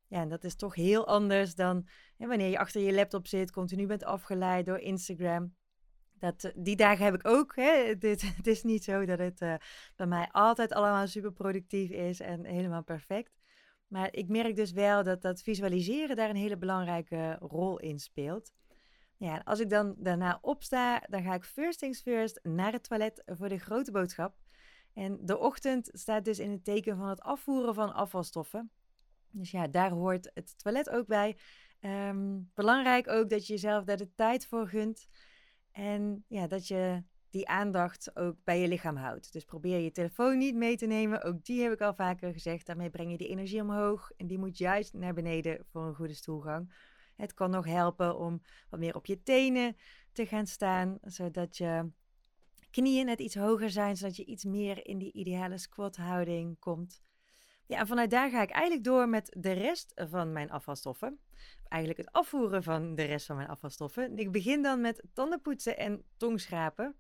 Ja, 0.08 0.22
en 0.22 0.29
dat 0.29 0.44
is 0.44 0.56
toch 0.56 0.75
heel 0.75 1.08
anders 1.08 1.56
dan 1.56 1.88
wanneer 2.17 2.50
je 2.50 2.60
achter 2.60 2.82
je 2.82 2.94
laptop 2.94 3.27
zit, 3.27 3.51
continu 3.51 3.86
bent 3.86 4.03
afgeleid 4.03 4.65
door 4.65 4.79
Instagram. 4.79 5.56
Dat, 6.20 6.44
eh, 6.44 6.51
die 6.56 6.75
dagen 6.75 7.06
heb 7.06 7.13
ik 7.13 7.27
ook. 7.27 7.56
Hè. 7.56 7.96
Het 8.38 8.48
is 8.48 8.63
niet 8.63 8.84
zo 8.84 9.06
dat 9.06 9.20
het 9.20 9.41
uh, 9.41 9.53
bij 9.96 10.08
mij 10.08 10.29
altijd 10.32 10.74
allemaal 10.74 11.08
super 11.08 11.32
productief 11.32 11.89
is 11.89 12.20
en 12.20 12.46
helemaal 12.46 12.84
perfect. 12.84 13.39
Maar 13.88 14.08
ik 14.12 14.27
merk 14.27 14.56
dus 14.56 14.72
wel 14.72 15.03
dat 15.03 15.22
dat 15.22 15.41
visualiseren 15.41 16.15
daar 16.15 16.29
een 16.29 16.36
hele 16.36 16.58
belangrijke 16.58 17.38
rol 17.39 17.79
in 17.79 18.00
speelt. 18.00 18.51
Ja, 19.17 19.41
als 19.43 19.59
ik 19.59 19.69
dan 19.69 19.95
daarna 19.97 20.38
opsta, 20.41 21.00
dan 21.09 21.24
ga 21.24 21.33
ik 21.33 21.43
first 21.43 21.79
things 21.79 22.01
first 22.01 22.39
naar 22.43 22.71
het 22.71 22.83
toilet 22.88 23.24
voor 23.25 23.50
de 23.50 23.57
grote 23.59 23.91
boodschap. 23.91 24.36
En 24.93 25.17
de 25.21 25.38
ochtend 25.38 25.89
staat 25.93 26.25
dus 26.25 26.39
in 26.39 26.51
het 26.51 26.63
teken 26.63 26.97
van 26.97 27.07
het 27.09 27.21
afvoeren 27.21 27.74
van 27.74 27.93
afvalstoffen. 27.93 28.71
Dus 29.31 29.51
ja, 29.51 29.67
daar 29.67 29.91
hoort 29.91 30.31
het 30.33 30.59
toilet 30.63 30.89
ook 30.89 31.07
bij. 31.07 31.38
Ehm, 31.79 32.39
belangrijk 32.53 33.07
ook 33.07 33.29
dat 33.29 33.47
je 33.47 33.53
jezelf 33.53 33.83
daar 33.83 33.97
de 33.97 34.13
tijd 34.15 34.45
voor 34.47 34.67
gunt. 34.67 35.07
En 35.71 36.25
ja, 36.27 36.47
dat 36.47 36.67
je 36.67 37.03
die 37.29 37.47
aandacht 37.47 38.15
ook 38.15 38.36
bij 38.43 38.62
je 38.62 38.67
lichaam 38.67 38.95
houdt. 38.95 39.33
Dus 39.33 39.45
probeer 39.45 39.79
je 39.79 39.91
telefoon 39.91 40.38
niet 40.38 40.55
mee 40.55 40.77
te 40.77 40.86
nemen. 40.86 41.24
Ook 41.24 41.45
die 41.45 41.62
heb 41.62 41.71
ik 41.71 41.81
al 41.81 41.93
vaker 41.93 42.33
gezegd. 42.33 42.65
Daarmee 42.65 42.89
breng 42.89 43.12
je 43.12 43.17
die 43.17 43.27
energie 43.27 43.62
omhoog. 43.62 44.12
En 44.17 44.27
die 44.27 44.38
moet 44.38 44.57
juist 44.57 44.93
naar 44.93 45.13
beneden 45.13 45.65
voor 45.71 45.88
een 45.88 45.95
goede 45.95 46.13
stoelgang. 46.13 46.74
Het 47.17 47.33
kan 47.33 47.50
nog 47.50 47.65
helpen 47.65 48.17
om 48.17 48.41
wat 48.69 48.79
meer 48.79 48.95
op 48.95 49.05
je 49.05 49.24
tenen 49.24 49.77
te 50.12 50.25
gaan 50.25 50.47
staan. 50.47 50.97
Zodat 51.01 51.57
je 51.57 51.91
knieën 52.71 53.05
net 53.05 53.19
iets 53.19 53.36
hoger 53.36 53.69
zijn. 53.69 53.97
Zodat 53.97 54.15
je 54.15 54.25
iets 54.25 54.43
meer 54.43 54.86
in 54.88 54.97
die 54.97 55.12
ideale 55.12 55.57
squat 55.57 55.95
houding 55.95 56.59
komt. 56.59 57.01
Ja, 57.65 57.79
en 57.79 57.88
vanuit 57.88 58.09
daar 58.09 58.29
ga 58.29 58.41
ik 58.41 58.50
eigenlijk 58.50 58.83
door 58.83 59.09
met 59.09 59.36
de 59.38 59.51
rest 59.51 59.91
van 59.95 60.31
mijn 60.31 60.51
afvalstoffen. 60.51 61.19
Eigenlijk 61.67 62.05
het 62.05 62.15
afvoeren 62.15 62.63
van 62.63 62.95
de 62.95 63.03
rest 63.03 63.25
van 63.25 63.36
mijn 63.36 63.47
afvalstoffen. 63.47 64.17
Ik 64.17 64.31
begin 64.31 64.62
dan 64.62 64.81
met 64.81 65.03
tandenpoetsen 65.13 65.77
en 65.77 66.03
tongschrapen. 66.17 66.95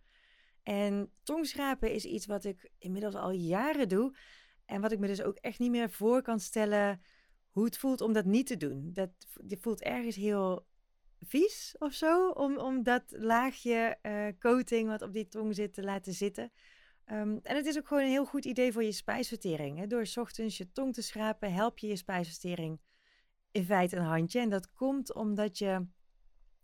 En 0.63 1.11
tongschrapen 1.23 1.91
is 1.91 2.05
iets 2.05 2.25
wat 2.25 2.43
ik 2.43 2.71
inmiddels 2.77 3.15
al 3.15 3.31
jaren 3.31 3.89
doe. 3.89 4.17
En 4.65 4.81
wat 4.81 4.91
ik 4.91 4.99
me 4.99 5.07
dus 5.07 5.21
ook 5.21 5.37
echt 5.37 5.59
niet 5.59 5.71
meer 5.71 5.89
voor 5.89 6.21
kan 6.21 6.39
stellen 6.39 7.01
hoe 7.57 7.65
het 7.65 7.77
voelt 7.77 8.01
om 8.01 8.13
dat 8.13 8.25
niet 8.25 8.47
te 8.47 8.57
doen. 8.57 8.89
Dat 8.93 9.09
je 9.47 9.57
voelt 9.57 9.81
ergens 9.81 10.15
heel 10.15 10.65
vies 11.19 11.75
of 11.79 11.93
zo, 11.93 12.29
om, 12.29 12.57
om 12.57 12.83
dat 12.83 13.03
laagje 13.09 13.97
uh, 14.01 14.27
coating 14.39 14.87
wat 14.87 15.01
op 15.01 15.13
die 15.13 15.27
tong 15.27 15.55
zit 15.55 15.73
te 15.73 15.83
laten 15.83 16.13
zitten. 16.13 16.51
Um, 17.11 17.39
en 17.43 17.55
het 17.55 17.65
is 17.65 17.77
ook 17.77 17.87
gewoon 17.87 18.03
een 18.03 18.09
heel 18.09 18.25
goed 18.25 18.45
idee 18.45 18.71
voor 18.71 18.83
je 18.83 18.91
spijsvertering. 18.91 19.77
Hè? 19.77 19.87
Door 19.87 20.05
s 20.05 20.17
ochtends 20.17 20.57
je 20.57 20.71
tong 20.71 20.93
te 20.93 21.01
schrapen, 21.01 21.53
help 21.53 21.77
je 21.77 21.87
je 21.87 21.95
spijsvertering 21.95 22.79
in 23.51 23.65
feite 23.65 23.95
een 23.95 24.03
handje. 24.03 24.39
En 24.39 24.49
dat 24.49 24.73
komt 24.73 25.13
omdat 25.13 25.57
je 25.57 25.87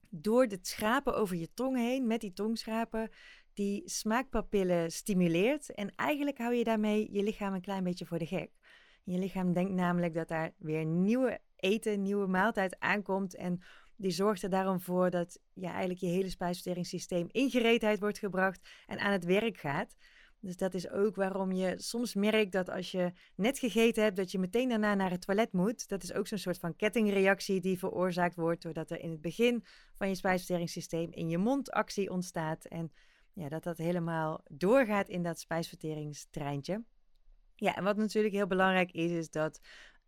door 0.09 0.43
het 0.43 0.67
schrapen 0.67 1.15
over 1.15 1.35
je 1.35 1.53
tong 1.53 1.77
heen, 1.77 2.07
met 2.07 2.21
die 2.21 2.33
tongschrapen, 2.33 3.09
die 3.53 3.89
smaakpapillen 3.89 4.91
stimuleert. 4.91 5.73
En 5.73 5.95
eigenlijk 5.95 6.37
hou 6.37 6.53
je 6.53 6.63
daarmee 6.63 7.11
je 7.11 7.23
lichaam 7.23 7.53
een 7.53 7.61
klein 7.61 7.83
beetje 7.83 8.05
voor 8.05 8.19
de 8.19 8.25
gek. 8.25 8.51
Je 9.03 9.17
lichaam 9.17 9.53
denkt 9.53 9.71
namelijk 9.71 10.13
dat 10.13 10.27
daar 10.27 10.53
weer 10.57 10.85
nieuwe 10.85 11.39
eten, 11.55 12.01
nieuwe 12.01 12.27
maaltijd 12.27 12.79
aankomt. 12.79 13.35
En 13.35 13.61
die 13.95 14.11
zorgt 14.11 14.43
er 14.43 14.49
daarom 14.49 14.81
voor 14.81 15.09
dat 15.09 15.39
ja, 15.53 15.69
eigenlijk 15.69 15.99
je 15.99 16.07
hele 16.07 16.29
spijsverteringssysteem 16.29 17.27
in 17.31 17.49
gereedheid 17.49 17.99
wordt 17.99 18.17
gebracht 18.17 18.67
en 18.87 18.99
aan 18.99 19.11
het 19.11 19.25
werk 19.25 19.57
gaat. 19.57 19.95
Dus 20.39 20.57
dat 20.57 20.73
is 20.73 20.89
ook 20.89 21.15
waarom 21.15 21.51
je 21.51 21.73
soms 21.77 22.15
merkt 22.15 22.51
dat 22.51 22.69
als 22.69 22.91
je 22.91 23.11
net 23.35 23.59
gegeten 23.59 24.03
hebt, 24.03 24.15
dat 24.15 24.31
je 24.31 24.39
meteen 24.39 24.69
daarna 24.69 24.95
naar 24.95 25.11
het 25.11 25.25
toilet 25.25 25.51
moet. 25.53 25.87
Dat 25.87 26.03
is 26.03 26.13
ook 26.13 26.27
zo'n 26.27 26.37
soort 26.37 26.57
van 26.57 26.75
kettingreactie 26.75 27.61
die 27.61 27.79
veroorzaakt 27.79 28.35
wordt 28.35 28.61
doordat 28.61 28.91
er 28.91 28.99
in 28.99 29.11
het 29.11 29.21
begin 29.21 29.63
van 29.97 30.07
je 30.07 30.15
spijsverteringssysteem 30.15 31.11
in 31.11 31.29
je 31.29 31.37
mond 31.37 31.71
actie 31.71 32.09
ontstaat. 32.09 32.65
En 32.65 32.91
ja, 33.33 33.49
dat 33.49 33.63
dat 33.63 33.77
helemaal 33.77 34.41
doorgaat 34.47 35.09
in 35.09 35.23
dat 35.23 35.39
spijsverteringstreintje. 35.39 36.83
Ja, 37.55 37.75
en 37.75 37.83
wat 37.83 37.97
natuurlijk 37.97 38.33
heel 38.33 38.47
belangrijk 38.47 38.91
is, 38.91 39.11
is 39.11 39.29
dat 39.29 39.59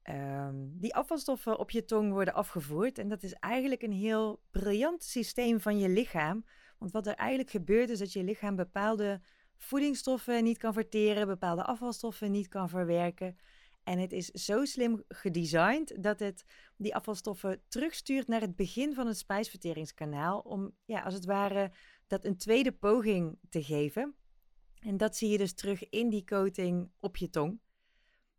um, 0.10 0.74
die 0.80 0.96
afvalstoffen 0.96 1.60
op 1.60 1.72
je 1.72 1.86
tong 1.86 2.12
worden 2.12 2.34
afgevoerd. 2.34 2.98
En 2.98 3.08
dat 3.08 3.24
is 3.24 3.34
eigenlijk 3.34 3.82
een 3.82 3.92
heel 3.92 4.42
briljant 4.52 5.04
systeem 5.04 5.60
van 5.60 5.80
je 5.80 5.90
lichaam. 5.90 6.46
Want 6.78 6.92
wat 6.92 7.08
er 7.08 7.16
eigenlijk 7.16 7.50
gebeurt, 7.50 7.90
is 7.90 8.00
dat 8.00 8.14
je 8.14 8.24
lichaam 8.24 8.56
bepaalde 8.56 9.22
voedingsstoffen 9.58 10.44
niet 10.44 10.58
kan 10.58 10.74
verteren, 10.74 11.28
bepaalde 11.28 11.64
afvalstoffen 11.64 12.32
niet 12.32 12.48
kan 12.48 12.70
verwerken. 12.70 13.36
En 13.84 14.00
het 14.00 14.12
is 14.12 14.26
zo 14.26 14.66
slim 14.66 15.04
gedesigned 15.08 16.04
dat 16.04 16.20
het 16.20 16.46
die 16.78 16.96
afvalstoffen 16.96 17.62
terugstuurt 17.68 18.28
naar 18.28 18.42
het 18.42 18.56
begin 18.56 18.94
van 18.94 19.08
het 19.08 19.18
spijsverteringskanaal. 19.18 20.40
Om 20.40 20.72
ja, 20.86 21.02
als 21.02 21.14
het 21.14 21.26
ware 21.26 21.72
dat 22.08 22.26
een 22.26 22.38
tweede 22.38 22.72
poging 22.72 23.38
te 23.50 23.64
geven. 23.64 24.16
En 24.86 24.98
dat 24.98 25.16
zie 25.16 25.30
je 25.30 25.38
dus 25.38 25.54
terug 25.54 25.90
in 25.90 26.10
die 26.10 26.26
coating 26.26 26.90
op 27.00 27.18
je 27.18 27.30
tong. 27.30 27.60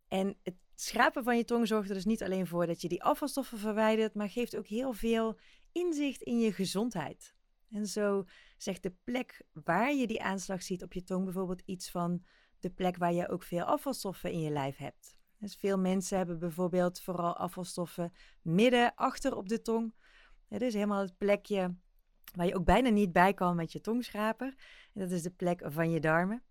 En 0.07 0.37
het 0.43 0.55
schrapen 0.75 1.23
van 1.23 1.37
je 1.37 1.43
tong 1.43 1.67
zorgt 1.67 1.89
er 1.89 1.95
dus 1.95 2.05
niet 2.05 2.23
alleen 2.23 2.47
voor 2.47 2.65
dat 2.65 2.81
je 2.81 2.87
die 2.87 3.03
afvalstoffen 3.03 3.57
verwijdert, 3.57 4.13
maar 4.13 4.29
geeft 4.29 4.57
ook 4.57 4.67
heel 4.67 4.93
veel 4.93 5.39
inzicht 5.71 6.21
in 6.21 6.39
je 6.39 6.53
gezondheid. 6.53 7.35
En 7.69 7.87
zo 7.87 8.23
zegt 8.57 8.83
de 8.83 8.95
plek 9.03 9.41
waar 9.51 9.93
je 9.93 10.07
die 10.07 10.21
aanslag 10.21 10.63
ziet 10.63 10.83
op 10.83 10.93
je 10.93 11.03
tong 11.03 11.23
bijvoorbeeld 11.23 11.61
iets 11.65 11.91
van 11.91 12.25
de 12.59 12.69
plek 12.69 12.97
waar 12.97 13.13
je 13.13 13.29
ook 13.29 13.43
veel 13.43 13.63
afvalstoffen 13.63 14.31
in 14.31 14.39
je 14.39 14.51
lijf 14.51 14.77
hebt. 14.77 15.15
Dus 15.37 15.55
veel 15.55 15.77
mensen 15.77 16.17
hebben 16.17 16.39
bijvoorbeeld 16.39 17.01
vooral 17.01 17.37
afvalstoffen 17.37 18.13
midden 18.41 18.95
achter 18.95 19.35
op 19.35 19.49
de 19.49 19.61
tong. 19.61 19.93
Dat 20.49 20.61
is 20.61 20.73
helemaal 20.73 21.01
het 21.01 21.17
plekje 21.17 21.75
waar 22.35 22.45
je 22.45 22.55
ook 22.55 22.65
bijna 22.65 22.89
niet 22.89 23.11
bij 23.11 23.33
kan 23.33 23.55
met 23.55 23.71
je 23.71 23.81
tongschraper. 23.81 24.55
En 24.93 25.01
dat 25.01 25.11
is 25.11 25.21
de 25.21 25.31
plek 25.31 25.61
van 25.65 25.91
je 25.91 25.99
darmen. 25.99 26.43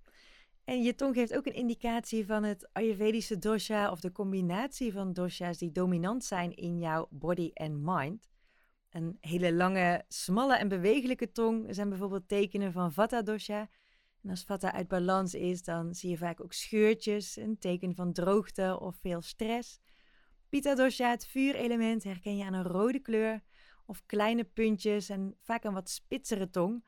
En 0.65 0.83
je 0.83 0.95
tong 0.95 1.15
geeft 1.15 1.37
ook 1.37 1.47
een 1.47 1.55
indicatie 1.55 2.27
van 2.27 2.43
het 2.43 2.69
Ayurvedische 2.73 3.39
dosha 3.39 3.91
of 3.91 4.01
de 4.01 4.13
combinatie 4.13 4.93
van 4.93 5.13
dosha's 5.13 5.59
die 5.59 5.73
dominant 5.73 6.25
zijn 6.25 6.57
in 6.57 6.79
jouw 6.79 7.07
body 7.11 7.51
en 7.55 7.81
mind. 7.85 8.29
Een 8.91 9.17
hele 9.21 9.53
lange, 9.53 10.05
smalle 10.09 10.57
en 10.57 10.69
bewegelijke 10.69 11.33
tong 11.33 11.67
zijn 11.75 11.89
bijvoorbeeld 11.89 12.29
tekenen 12.29 12.73
van 12.73 12.93
Vata 12.93 13.23
dosha. 13.23 13.69
En 14.23 14.31
als 14.31 14.45
Vata 14.45 14.73
uit 14.73 14.89
balans 14.89 15.35
is, 15.35 15.63
dan 15.63 15.95
zie 15.95 16.11
je 16.11 16.17
vaak 16.17 16.41
ook 16.43 16.53
scheurtjes, 16.53 17.37
een 17.37 17.59
teken 17.59 17.95
van 17.95 18.13
droogte 18.13 18.79
of 18.81 18.97
veel 18.97 19.23
stress. 19.23 19.81
Pitta 20.49 20.75
dosha, 20.75 21.11
het 21.11 21.27
vuurelement, 21.27 22.05
herken 22.05 22.37
je 22.37 22.45
aan 22.45 22.55
een 22.55 22.63
rode 22.63 22.99
kleur 22.99 23.43
of 23.87 24.03
kleine 24.07 24.45
puntjes 24.45 25.09
en 25.09 25.37
vaak 25.43 25.65
een 25.65 25.73
wat 25.73 25.91
spitsere 25.91 26.51
tong. 26.51 26.85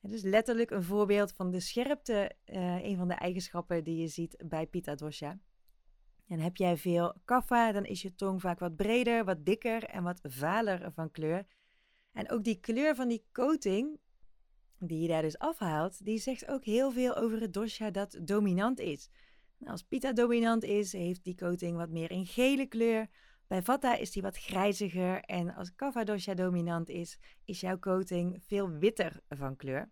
Het 0.00 0.12
is 0.12 0.22
letterlijk 0.22 0.70
een 0.70 0.82
voorbeeld 0.82 1.32
van 1.32 1.50
de 1.50 1.60
scherpte, 1.60 2.32
uh, 2.46 2.84
een 2.84 2.96
van 2.96 3.08
de 3.08 3.14
eigenschappen 3.14 3.84
die 3.84 3.96
je 3.96 4.08
ziet 4.08 4.44
bij 4.46 4.66
Pitta 4.66 4.94
dosha. 4.94 5.38
En 6.26 6.38
heb 6.38 6.56
jij 6.56 6.76
veel 6.76 7.14
kaffa, 7.24 7.72
dan 7.72 7.84
is 7.84 8.02
je 8.02 8.14
tong 8.14 8.40
vaak 8.40 8.58
wat 8.58 8.76
breder, 8.76 9.24
wat 9.24 9.44
dikker 9.44 9.84
en 9.84 10.02
wat 10.02 10.20
valer 10.22 10.92
van 10.92 11.10
kleur. 11.10 11.46
En 12.12 12.30
ook 12.30 12.44
die 12.44 12.60
kleur 12.60 12.94
van 12.94 13.08
die 13.08 13.24
coating, 13.32 13.98
die 14.78 15.00
je 15.00 15.08
daar 15.08 15.22
dus 15.22 15.38
afhaalt, 15.38 16.04
die 16.04 16.18
zegt 16.18 16.48
ook 16.48 16.64
heel 16.64 16.92
veel 16.92 17.16
over 17.16 17.40
het 17.40 17.52
dosha 17.52 17.90
dat 17.90 18.18
dominant 18.22 18.78
is. 18.78 19.10
als 19.64 19.82
Pitta 19.82 20.12
dominant 20.12 20.64
is, 20.64 20.92
heeft 20.92 21.24
die 21.24 21.36
coating 21.36 21.76
wat 21.76 21.90
meer 21.90 22.10
een 22.10 22.26
gele 22.26 22.66
kleur. 22.66 23.08
Bij 23.50 23.62
Vata 23.62 23.96
is 23.96 24.10
die 24.10 24.22
wat 24.22 24.38
grijziger 24.38 25.20
en 25.20 25.54
als 25.54 25.74
Kapha 25.74 26.04
dosha 26.04 26.34
dominant 26.34 26.88
is, 26.88 27.18
is 27.44 27.60
jouw 27.60 27.78
coating 27.78 28.42
veel 28.46 28.70
witter 28.70 29.20
van 29.28 29.56
kleur. 29.56 29.90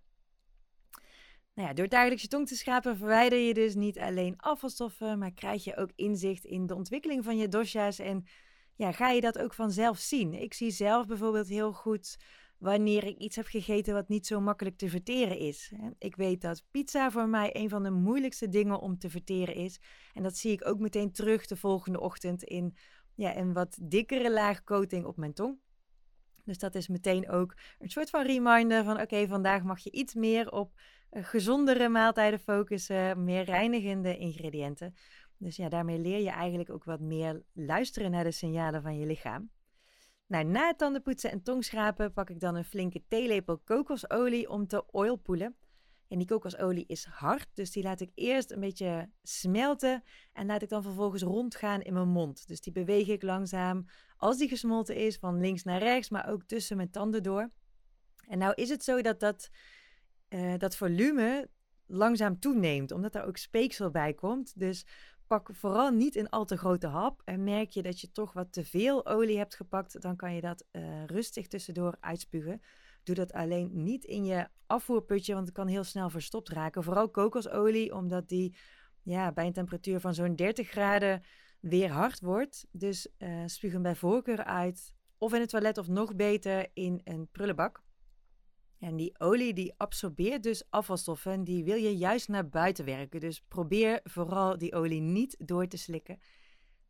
Nou 1.54 1.68
ja, 1.68 1.74
door 1.74 1.88
dagelijks 1.88 2.22
je 2.22 2.28
tong 2.28 2.46
te 2.46 2.56
schrapen 2.56 2.96
verwijder 2.96 3.38
je 3.38 3.54
dus 3.54 3.74
niet 3.74 3.98
alleen 3.98 4.34
afvalstoffen, 4.36 5.18
maar 5.18 5.32
krijg 5.32 5.64
je 5.64 5.76
ook 5.76 5.90
inzicht 5.94 6.44
in 6.44 6.66
de 6.66 6.74
ontwikkeling 6.74 7.24
van 7.24 7.36
je 7.36 7.48
dosha's 7.48 7.98
en 7.98 8.26
ja, 8.74 8.92
ga 8.92 9.10
je 9.10 9.20
dat 9.20 9.38
ook 9.38 9.54
vanzelf 9.54 9.98
zien. 9.98 10.34
Ik 10.34 10.54
zie 10.54 10.70
zelf 10.70 11.06
bijvoorbeeld 11.06 11.48
heel 11.48 11.72
goed 11.72 12.16
wanneer 12.58 13.04
ik 13.04 13.18
iets 13.18 13.36
heb 13.36 13.46
gegeten 13.46 13.94
wat 13.94 14.08
niet 14.08 14.26
zo 14.26 14.40
makkelijk 14.40 14.76
te 14.76 14.88
verteren 14.88 15.38
is. 15.38 15.72
Ik 15.98 16.16
weet 16.16 16.40
dat 16.40 16.64
pizza 16.70 17.10
voor 17.10 17.28
mij 17.28 17.56
een 17.56 17.68
van 17.68 17.82
de 17.82 17.90
moeilijkste 17.90 18.48
dingen 18.48 18.80
om 18.80 18.98
te 18.98 19.10
verteren 19.10 19.54
is. 19.54 19.80
En 20.14 20.22
dat 20.22 20.36
zie 20.36 20.52
ik 20.52 20.66
ook 20.66 20.78
meteen 20.78 21.12
terug 21.12 21.46
de 21.46 21.56
volgende 21.56 22.00
ochtend 22.00 22.42
in 22.42 22.76
ja, 23.18 23.36
een 23.36 23.52
wat 23.52 23.78
dikkere 23.82 24.32
laag 24.32 24.64
coating 24.64 25.04
op 25.04 25.16
mijn 25.16 25.32
tong. 25.32 25.58
Dus 26.44 26.58
dat 26.58 26.74
is 26.74 26.88
meteen 26.88 27.30
ook 27.30 27.54
een 27.78 27.90
soort 27.90 28.10
van 28.10 28.26
reminder 28.26 28.84
van 28.84 29.00
oké, 29.00 29.26
vandaag 29.26 29.62
mag 29.62 29.78
je 29.78 29.90
iets 29.90 30.14
meer 30.14 30.52
op 30.52 30.72
eh, 31.10 31.24
gezondere 31.24 31.88
maaltijden 31.88 32.38
focussen, 32.38 33.24
meer 33.24 33.44
reinigende 33.44 34.16
ingrediënten. 34.16 34.94
Dus 35.36 35.56
ja, 35.56 35.68
daarmee 35.68 35.98
leer 35.98 36.20
je 36.20 36.30
eigenlijk 36.30 36.70
ook 36.70 36.84
wat 36.84 37.00
meer 37.00 37.42
luisteren 37.52 38.10
naar 38.10 38.24
de 38.24 38.30
signalen 38.30 38.82
van 38.82 38.98
je 38.98 39.06
lichaam. 39.06 39.50
Nou, 40.26 40.44
na 40.44 40.66
het 40.66 40.78
tandenpoetsen 40.78 41.30
en 41.30 41.42
tongschrapen 41.42 42.12
pak 42.12 42.30
ik 42.30 42.40
dan 42.40 42.54
een 42.54 42.64
flinke 42.64 43.02
theelepel 43.08 43.58
kokosolie 43.58 44.50
om 44.50 44.66
te 44.66 44.84
oilpoelen. 44.92 45.56
En 46.08 46.18
die 46.18 46.26
kokosolie 46.26 46.84
is 46.86 47.04
hard, 47.04 47.48
dus 47.54 47.70
die 47.70 47.82
laat 47.82 48.00
ik 48.00 48.10
eerst 48.14 48.50
een 48.50 48.60
beetje 48.60 49.10
smelten 49.22 50.02
en 50.32 50.46
laat 50.46 50.62
ik 50.62 50.68
dan 50.68 50.82
vervolgens 50.82 51.22
rondgaan 51.22 51.80
in 51.80 51.92
mijn 51.92 52.08
mond. 52.08 52.46
Dus 52.46 52.60
die 52.60 52.72
beweeg 52.72 53.08
ik 53.08 53.22
langzaam, 53.22 53.84
als 54.16 54.38
die 54.38 54.48
gesmolten 54.48 54.96
is, 54.96 55.16
van 55.16 55.40
links 55.40 55.62
naar 55.62 55.78
rechts, 55.78 56.10
maar 56.10 56.28
ook 56.28 56.42
tussen 56.44 56.76
mijn 56.76 56.90
tanden 56.90 57.22
door. 57.22 57.50
En 58.28 58.38
nou 58.38 58.52
is 58.54 58.68
het 58.68 58.84
zo 58.84 59.00
dat 59.00 59.20
dat, 59.20 59.50
uh, 60.28 60.54
dat 60.56 60.76
volume 60.76 61.50
langzaam 61.86 62.38
toeneemt, 62.38 62.92
omdat 62.92 63.14
er 63.14 63.24
ook 63.24 63.36
speeksel 63.36 63.90
bij 63.90 64.14
komt. 64.14 64.58
Dus 64.58 64.86
pak 65.26 65.50
vooral 65.52 65.90
niet 65.90 66.16
in 66.16 66.28
al 66.28 66.44
te 66.44 66.56
grote 66.56 66.86
hap. 66.86 67.22
En 67.24 67.44
merk 67.44 67.70
je 67.70 67.82
dat 67.82 68.00
je 68.00 68.10
toch 68.10 68.32
wat 68.32 68.52
te 68.52 68.64
veel 68.64 69.06
olie 69.06 69.38
hebt 69.38 69.54
gepakt, 69.54 70.00
dan 70.00 70.16
kan 70.16 70.34
je 70.34 70.40
dat 70.40 70.64
uh, 70.72 71.04
rustig 71.04 71.46
tussendoor 71.46 71.96
uitspugen. 72.00 72.60
Doe 73.08 73.16
dat 73.16 73.32
alleen 73.32 73.70
niet 73.72 74.04
in 74.04 74.24
je 74.24 74.48
afvoerputje, 74.66 75.34
want 75.34 75.46
het 75.46 75.56
kan 75.56 75.66
heel 75.66 75.84
snel 75.84 76.10
verstopt 76.10 76.48
raken. 76.48 76.82
Vooral 76.82 77.10
kokosolie, 77.10 77.94
omdat 77.94 78.28
die 78.28 78.56
ja, 79.02 79.32
bij 79.32 79.46
een 79.46 79.52
temperatuur 79.52 80.00
van 80.00 80.14
zo'n 80.14 80.36
30 80.36 80.68
graden 80.68 81.22
weer 81.60 81.90
hard 81.90 82.20
wordt. 82.20 82.66
Dus 82.70 83.08
uh, 83.18 83.42
spuug 83.46 83.72
hem 83.72 83.82
bij 83.82 83.96
voorkeur 83.96 84.44
uit. 84.44 84.94
Of 85.18 85.34
in 85.34 85.40
het 85.40 85.48
toilet, 85.48 85.78
of 85.78 85.88
nog 85.88 86.16
beter 86.16 86.66
in 86.74 87.00
een 87.04 87.28
prullenbak. 87.32 87.82
En 88.78 88.96
die 88.96 89.18
olie 89.18 89.54
die 89.54 89.74
absorbeert 89.76 90.42
dus 90.42 90.64
afvalstoffen 90.70 91.32
en 91.32 91.44
die 91.44 91.64
wil 91.64 91.76
je 91.76 91.96
juist 91.96 92.28
naar 92.28 92.48
buiten 92.48 92.84
werken. 92.84 93.20
Dus 93.20 93.42
probeer 93.48 94.00
vooral 94.04 94.58
die 94.58 94.74
olie 94.74 95.00
niet 95.00 95.36
door 95.38 95.66
te 95.66 95.76
slikken. 95.76 96.18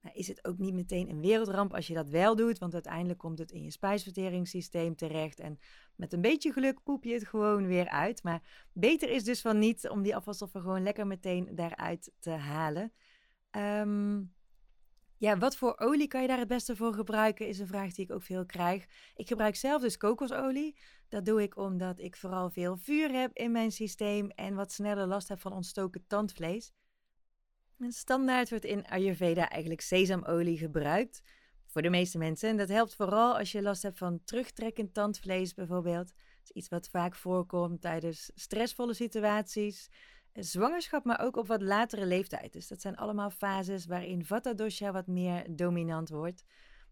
Nou, 0.08 0.20
is 0.20 0.28
het 0.28 0.44
ook 0.44 0.58
niet 0.58 0.74
meteen 0.74 1.10
een 1.10 1.20
wereldramp 1.20 1.74
als 1.74 1.86
je 1.86 1.94
dat 1.94 2.08
wel 2.08 2.36
doet, 2.36 2.58
want 2.58 2.74
uiteindelijk 2.74 3.18
komt 3.18 3.38
het 3.38 3.50
in 3.50 3.62
je 3.62 3.70
spijsverteringssysteem 3.70 4.96
terecht 4.96 5.40
en 5.40 5.58
met 5.96 6.12
een 6.12 6.20
beetje 6.20 6.52
geluk 6.52 6.82
poep 6.82 7.04
je 7.04 7.12
het 7.12 7.26
gewoon 7.26 7.66
weer 7.66 7.88
uit. 7.88 8.22
Maar 8.22 8.68
beter 8.72 9.10
is 9.10 9.24
dus 9.24 9.40
van 9.40 9.58
niet 9.58 9.88
om 9.88 10.02
die 10.02 10.16
afvalstoffen 10.16 10.60
gewoon 10.60 10.82
lekker 10.82 11.06
meteen 11.06 11.54
daaruit 11.54 12.12
te 12.18 12.30
halen. 12.30 12.92
Um, 13.50 14.34
ja, 15.16 15.38
wat 15.38 15.56
voor 15.56 15.78
olie 15.78 16.08
kan 16.08 16.22
je 16.22 16.28
daar 16.28 16.38
het 16.38 16.48
beste 16.48 16.76
voor 16.76 16.94
gebruiken, 16.94 17.48
is 17.48 17.58
een 17.58 17.66
vraag 17.66 17.92
die 17.92 18.04
ik 18.04 18.12
ook 18.12 18.22
veel 18.22 18.46
krijg. 18.46 18.86
Ik 19.14 19.28
gebruik 19.28 19.56
zelf 19.56 19.82
dus 19.82 19.96
kokosolie. 19.96 20.78
Dat 21.08 21.24
doe 21.24 21.42
ik 21.42 21.56
omdat 21.56 21.98
ik 21.98 22.16
vooral 22.16 22.50
veel 22.50 22.76
vuur 22.76 23.10
heb 23.10 23.32
in 23.32 23.52
mijn 23.52 23.72
systeem 23.72 24.30
en 24.30 24.54
wat 24.54 24.72
sneller 24.72 25.06
last 25.06 25.28
heb 25.28 25.40
van 25.40 25.52
ontstoken 25.52 26.04
tandvlees. 26.06 26.72
Standaard 27.86 28.50
wordt 28.50 28.64
in 28.64 28.86
Ayurveda 28.86 29.48
eigenlijk 29.48 29.80
sesamolie 29.80 30.58
gebruikt 30.58 31.22
voor 31.66 31.82
de 31.82 31.90
meeste 31.90 32.18
mensen. 32.18 32.48
En 32.48 32.56
dat 32.56 32.68
helpt 32.68 32.94
vooral 32.94 33.38
als 33.38 33.52
je 33.52 33.62
last 33.62 33.82
hebt 33.82 33.98
van 33.98 34.20
terugtrekkend 34.24 34.94
tandvlees 34.94 35.54
bijvoorbeeld. 35.54 36.06
Dat 36.06 36.44
is 36.44 36.50
iets 36.50 36.68
wat 36.68 36.88
vaak 36.88 37.14
voorkomt 37.14 37.80
tijdens 37.80 38.30
stressvolle 38.34 38.94
situaties 38.94 39.88
zwangerschap, 40.32 41.04
maar 41.04 41.20
ook 41.20 41.36
op 41.36 41.46
wat 41.46 41.62
latere 41.62 42.06
leeftijd. 42.06 42.52
Dus 42.52 42.68
dat 42.68 42.80
zijn 42.80 42.96
allemaal 42.96 43.30
fases 43.30 43.86
waarin 43.86 44.24
Vata 44.24 44.54
dosha 44.54 44.92
wat 44.92 45.06
meer 45.06 45.56
dominant 45.56 46.08
wordt. 46.08 46.44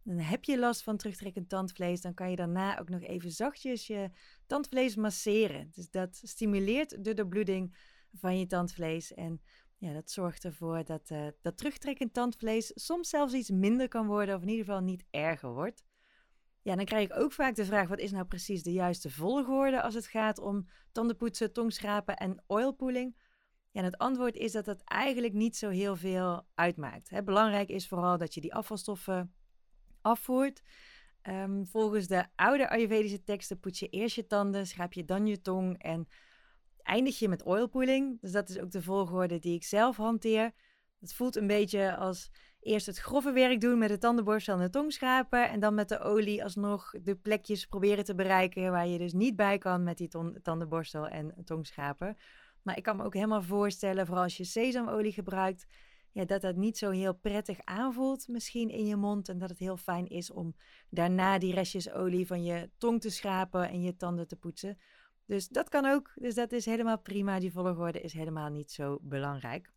Dan 0.02 0.18
heb 0.18 0.44
je 0.44 0.58
last 0.58 0.82
van 0.82 0.96
terugtrekkend 0.96 1.48
tandvlees, 1.48 2.00
dan 2.00 2.14
kan 2.14 2.30
je 2.30 2.36
daarna 2.36 2.78
ook 2.78 2.88
nog 2.88 3.02
even 3.02 3.30
zachtjes 3.30 3.86
je 3.86 4.10
tandvlees 4.46 4.96
masseren. 4.96 5.70
Dus 5.74 5.90
dat 5.90 6.20
stimuleert 6.22 7.04
de 7.04 7.14
doorbloeding 7.14 7.76
van 8.12 8.38
je 8.38 8.46
tandvlees 8.46 9.14
en 9.14 9.40
ja, 9.78 9.92
dat 9.92 10.10
zorgt 10.10 10.44
ervoor 10.44 10.84
dat 10.84 11.10
uh, 11.10 11.26
dat 11.42 11.56
terugtrekkend 11.56 12.12
tandvlees 12.12 12.70
soms 12.74 13.08
zelfs 13.08 13.32
iets 13.32 13.50
minder 13.50 13.88
kan 13.88 14.06
worden 14.06 14.34
of 14.34 14.42
in 14.42 14.48
ieder 14.48 14.64
geval 14.64 14.80
niet 14.80 15.04
erger 15.10 15.52
wordt. 15.52 15.84
Ja, 16.62 16.76
dan 16.76 16.84
krijg 16.84 17.10
ik 17.10 17.18
ook 17.18 17.32
vaak 17.32 17.54
de 17.54 17.64
vraag: 17.64 17.88
wat 17.88 17.98
is 17.98 18.10
nou 18.10 18.24
precies 18.24 18.62
de 18.62 18.72
juiste 18.72 19.10
volgorde 19.10 19.82
als 19.82 19.94
het 19.94 20.06
gaat 20.06 20.38
om 20.38 20.68
tandenpoetsen, 20.92 21.52
tongschrapen 21.52 22.16
en 22.16 22.42
oilpooling? 22.46 23.16
Ja, 23.70 23.80
en 23.80 23.84
het 23.84 23.98
antwoord 23.98 24.36
is 24.36 24.52
dat 24.52 24.64
dat 24.64 24.82
eigenlijk 24.84 25.34
niet 25.34 25.56
zo 25.56 25.68
heel 25.68 25.96
veel 25.96 26.46
uitmaakt. 26.54 27.24
Belangrijk 27.24 27.68
is 27.68 27.88
vooral 27.88 28.18
dat 28.18 28.34
je 28.34 28.40
die 28.40 28.54
afvalstoffen 28.54 29.34
afvoert. 30.00 30.62
Ehm, 31.22 31.64
volgens 31.64 32.06
de 32.06 32.26
oude 32.34 32.68
Ayurvedische 32.68 33.22
teksten 33.22 33.60
poets 33.60 33.78
je 33.78 33.88
eerst 33.88 34.16
je 34.16 34.26
tanden, 34.26 34.66
schraap 34.66 34.92
je 34.92 35.04
dan 35.04 35.26
je 35.26 35.40
tong 35.40 35.82
en 35.82 36.08
eindig 36.86 37.18
je 37.18 37.28
met 37.28 37.44
oilpooling. 37.44 38.20
Dus 38.20 38.32
dat 38.32 38.48
is 38.48 38.58
ook 38.58 38.70
de 38.70 38.82
volgorde 38.82 39.38
die 39.38 39.54
ik 39.54 39.64
zelf 39.64 39.96
hanteer. 39.96 40.52
Het 41.00 41.14
voelt 41.14 41.36
een 41.36 41.46
beetje 41.46 41.96
als 41.96 42.30
eerst 42.60 42.86
het 42.86 42.98
grove 42.98 43.32
werk 43.32 43.60
doen 43.60 43.78
met 43.78 43.88
de 43.88 43.98
tandenborstel 43.98 44.54
en 44.54 44.60
de 44.60 44.70
tong 44.70 44.92
schrapen. 44.92 45.50
En 45.50 45.60
dan 45.60 45.74
met 45.74 45.88
de 45.88 45.98
olie 45.98 46.44
alsnog 46.44 46.94
de 47.02 47.16
plekjes 47.16 47.66
proberen 47.66 48.04
te 48.04 48.14
bereiken 48.14 48.70
waar 48.70 48.86
je 48.86 48.98
dus 48.98 49.12
niet 49.12 49.36
bij 49.36 49.58
kan 49.58 49.82
met 49.82 49.98
die 49.98 50.08
tandenborstel 50.42 51.08
en 51.08 51.34
tongschrapen. 51.44 52.16
Maar 52.62 52.76
ik 52.76 52.82
kan 52.82 52.96
me 52.96 53.04
ook 53.04 53.14
helemaal 53.14 53.42
voorstellen, 53.42 54.06
vooral 54.06 54.24
als 54.24 54.36
je 54.36 54.44
sesamolie 54.44 55.12
gebruikt, 55.12 55.66
ja, 56.12 56.24
dat 56.24 56.40
dat 56.40 56.56
niet 56.56 56.78
zo 56.78 56.90
heel 56.90 57.14
prettig 57.14 57.58
aanvoelt 57.64 58.28
misschien 58.28 58.68
in 58.68 58.86
je 58.86 58.96
mond. 58.96 59.28
En 59.28 59.38
dat 59.38 59.48
het 59.48 59.58
heel 59.58 59.76
fijn 59.76 60.06
is 60.06 60.30
om 60.30 60.56
daarna 60.90 61.38
die 61.38 61.54
restjes 61.54 61.90
olie 61.90 62.26
van 62.26 62.44
je 62.44 62.70
tong 62.78 63.00
te 63.00 63.10
schrapen 63.10 63.68
en 63.68 63.82
je 63.82 63.96
tanden 63.96 64.28
te 64.28 64.36
poetsen. 64.36 64.78
Dus 65.26 65.48
dat 65.48 65.68
kan 65.68 65.86
ook. 65.86 66.12
Dus 66.14 66.34
dat 66.34 66.52
is 66.52 66.64
helemaal 66.64 66.98
prima. 66.98 67.38
Die 67.38 67.52
volgorde 67.52 68.00
is 68.00 68.12
helemaal 68.12 68.48
niet 68.48 68.70
zo 68.70 68.98
belangrijk. 69.02 69.72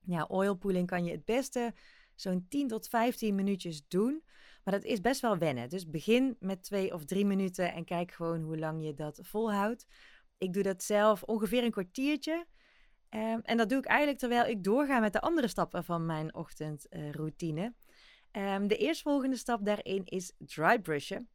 Ja, 0.00 0.26
oilpooling 0.28 0.86
kan 0.86 1.04
je 1.04 1.10
het 1.10 1.24
beste 1.24 1.74
zo'n 2.14 2.46
10 2.48 2.68
tot 2.68 2.88
15 2.88 3.34
minuutjes 3.34 3.88
doen. 3.88 4.22
Maar 4.64 4.74
dat 4.74 4.84
is 4.84 5.00
best 5.00 5.20
wel 5.20 5.38
wennen. 5.38 5.68
Dus 5.68 5.90
begin 5.90 6.36
met 6.40 6.62
twee 6.62 6.94
of 6.94 7.04
drie 7.04 7.26
minuten 7.26 7.72
en 7.72 7.84
kijk 7.84 8.12
gewoon 8.12 8.42
hoe 8.42 8.58
lang 8.58 8.84
je 8.84 8.94
dat 8.94 9.18
volhoudt. 9.22 9.86
Ik 10.38 10.52
doe 10.52 10.62
dat 10.62 10.82
zelf 10.82 11.22
ongeveer 11.22 11.64
een 11.64 11.70
kwartiertje. 11.70 12.46
Um, 13.10 13.40
en 13.40 13.56
dat 13.56 13.68
doe 13.68 13.78
ik 13.78 13.84
eigenlijk 13.84 14.18
terwijl 14.18 14.46
ik 14.46 14.64
doorga 14.64 14.98
met 14.98 15.12
de 15.12 15.20
andere 15.20 15.48
stappen 15.48 15.84
van 15.84 16.06
mijn 16.06 16.34
ochtendroutine. 16.34 17.74
Um, 18.32 18.68
de 18.68 18.76
eerstvolgende 18.76 19.36
stap 19.36 19.64
daarin 19.64 20.04
is 20.04 20.32
dry 20.38 20.78
brushen. 20.78 21.28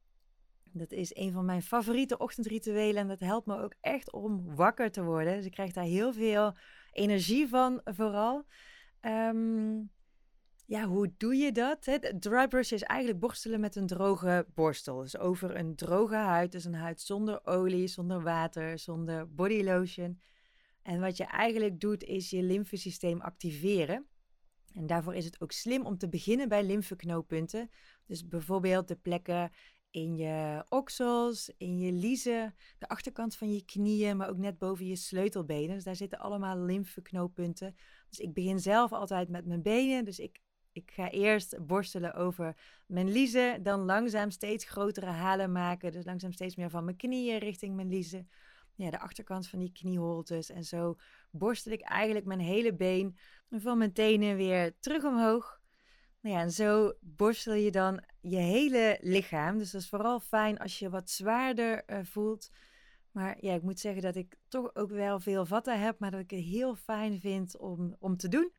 Dat 0.73 0.91
is 0.91 1.15
een 1.15 1.31
van 1.31 1.45
mijn 1.45 1.62
favoriete 1.62 2.17
ochtendrituelen 2.17 3.01
en 3.01 3.07
dat 3.07 3.19
helpt 3.19 3.47
me 3.47 3.62
ook 3.62 3.73
echt 3.81 4.12
om 4.12 4.55
wakker 4.55 4.91
te 4.91 5.03
worden. 5.03 5.36
Dus 5.36 5.45
ik 5.45 5.51
krijg 5.51 5.71
daar 5.71 5.84
heel 5.84 6.13
veel 6.13 6.55
energie 6.91 7.47
van 7.47 7.81
vooral. 7.84 8.45
Um, 9.01 9.91
ja, 10.71 10.86
hoe 10.86 11.13
doe 11.17 11.36
je 11.36 11.51
dat? 11.51 11.99
Dry 12.19 12.47
brush 12.47 12.71
is 12.71 12.81
eigenlijk 12.84 13.19
borstelen 13.19 13.60
met 13.60 13.75
een 13.75 13.88
droge 13.88 14.47
borstel. 14.53 15.01
Dus 15.01 15.17
over 15.17 15.55
een 15.55 15.75
droge 15.75 16.15
huid. 16.15 16.51
Dus 16.51 16.65
een 16.65 16.73
huid 16.73 17.01
zonder 17.01 17.45
olie, 17.45 17.88
zonder 17.88 18.23
water, 18.23 18.79
zonder 18.79 19.34
body 19.34 19.63
lotion. 19.63 20.21
En 20.81 20.99
wat 20.99 21.17
je 21.17 21.23
eigenlijk 21.23 21.79
doet, 21.79 22.03
is 22.03 22.29
je 22.29 22.43
lymfesysteem 22.43 23.21
activeren. 23.21 24.05
En 24.73 24.88
daarvoor 24.88 25.15
is 25.15 25.25
het 25.25 25.41
ook 25.41 25.51
slim 25.51 25.86
om 25.86 25.97
te 25.97 26.10
beginnen 26.10 26.49
bij 26.49 26.63
lymfeknooppunten. 26.63 27.69
Dus 28.05 28.27
bijvoorbeeld 28.27 28.88
de 28.88 28.95
plekken 28.95 29.51
in 29.91 30.15
je 30.15 30.65
oksels, 30.69 31.51
in 31.58 31.80
je 31.80 31.91
liezen, 31.91 32.56
de 32.77 32.88
achterkant 32.88 33.36
van 33.36 33.54
je 33.54 33.65
knieën, 33.65 34.17
maar 34.17 34.30
ook 34.30 34.38
net 34.38 34.58
boven 34.58 34.88
je 34.88 34.95
sleutelbenen. 34.95 35.75
Dus 35.75 35.84
daar 35.84 35.95
zitten 35.95 36.19
allemaal 36.19 36.58
lymfeknooppunten. 36.58 37.75
Dus 38.10 38.19
ik 38.19 38.34
begin 38.34 38.60
zelf 38.60 38.91
altijd 38.91 39.30
met 39.30 39.45
mijn 39.45 39.62
benen. 39.62 40.06
Dus 40.06 40.19
ik 40.19 40.41
ik 40.73 40.91
ga 40.91 41.10
eerst 41.10 41.65
borstelen 41.65 42.13
over 42.13 42.56
mijn 42.86 43.12
liezen, 43.12 43.63
dan 43.63 43.80
langzaam 43.80 44.32
steeds 44.32 44.65
grotere 44.65 45.06
halen 45.06 45.51
maken. 45.51 45.91
Dus 45.91 46.06
langzaam 46.06 46.32
steeds 46.32 46.56
meer 46.56 46.69
van 46.69 46.84
mijn 46.84 46.97
knieën 46.97 47.38
richting 47.38 47.75
mijn 47.75 47.89
liezen. 47.89 48.30
Ja, 48.75 48.89
de 48.89 48.99
achterkant 48.99 49.47
van 49.47 49.60
die 49.60 49.71
knieholtes. 49.71 50.49
En 50.49 50.63
zo 50.63 50.95
borstel 51.32 51.71
ik 51.71 51.82
eigenlijk 51.82 52.25
mijn 52.25 52.39
hele 52.39 52.73
been 52.73 53.17
van 53.49 53.77
mijn 53.77 53.93
tenen 53.93 54.36
weer 54.36 54.80
terug 54.80 55.04
omhoog. 55.04 55.61
Nou 56.21 56.36
ja, 56.36 56.41
en 56.41 56.51
zo 56.51 56.93
borstel 56.99 57.53
je 57.53 57.71
dan 57.71 58.03
je 58.21 58.38
hele 58.38 58.97
lichaam. 59.01 59.57
Dus 59.57 59.71
dat 59.71 59.81
is 59.81 59.89
vooral 59.89 60.19
fijn 60.19 60.60
als 60.60 60.79
je 60.79 60.89
wat 60.89 61.10
zwaarder 61.10 61.84
uh, 61.88 61.99
voelt. 62.03 62.51
Maar 63.12 63.38
ja, 63.39 63.53
ik 63.53 63.62
moet 63.62 63.79
zeggen 63.79 64.01
dat 64.01 64.15
ik 64.15 64.36
toch 64.47 64.75
ook 64.75 64.89
wel 64.89 65.19
veel 65.19 65.45
vatten 65.45 65.81
heb, 65.81 65.99
maar 65.99 66.12
dat 66.12 66.19
ik 66.19 66.31
het 66.31 66.39
heel 66.39 66.75
fijn 66.75 67.19
vind 67.19 67.57
om, 67.57 67.95
om 67.99 68.17
te 68.17 68.27
doen. 68.27 68.51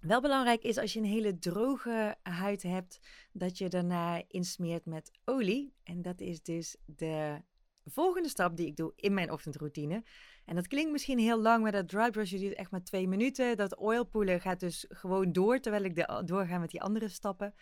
Wel 0.00 0.20
belangrijk 0.20 0.62
is 0.62 0.78
als 0.78 0.92
je 0.92 0.98
een 0.98 1.04
hele 1.04 1.38
droge 1.38 2.16
huid 2.22 2.62
hebt, 2.62 3.00
dat 3.32 3.58
je 3.58 3.68
daarna 3.68 4.22
insmeert 4.28 4.86
met 4.86 5.10
olie. 5.24 5.74
En 5.82 6.02
dat 6.02 6.20
is 6.20 6.42
dus 6.42 6.76
de 6.86 7.42
volgende 7.84 8.28
stap 8.28 8.56
die 8.56 8.66
ik 8.66 8.76
doe 8.76 8.92
in 8.96 9.14
mijn 9.14 9.30
ochtendroutine. 9.30 10.04
En 10.44 10.54
dat 10.54 10.66
klinkt 10.66 10.92
misschien 10.92 11.18
heel 11.18 11.40
lang, 11.40 11.62
maar 11.62 11.72
dat 11.72 11.88
dry 11.88 12.10
brush 12.10 12.30
duurt 12.30 12.54
echt 12.54 12.70
maar 12.70 12.82
twee 12.82 13.08
minuten. 13.08 13.56
Dat 13.56 13.78
oilpoelen 13.78 14.40
gaat 14.40 14.60
dus 14.60 14.84
gewoon 14.88 15.32
door, 15.32 15.60
terwijl 15.60 15.84
ik 15.84 16.06
doorga 16.24 16.58
met 16.58 16.70
die 16.70 16.82
andere 16.82 17.08
stappen. 17.08 17.54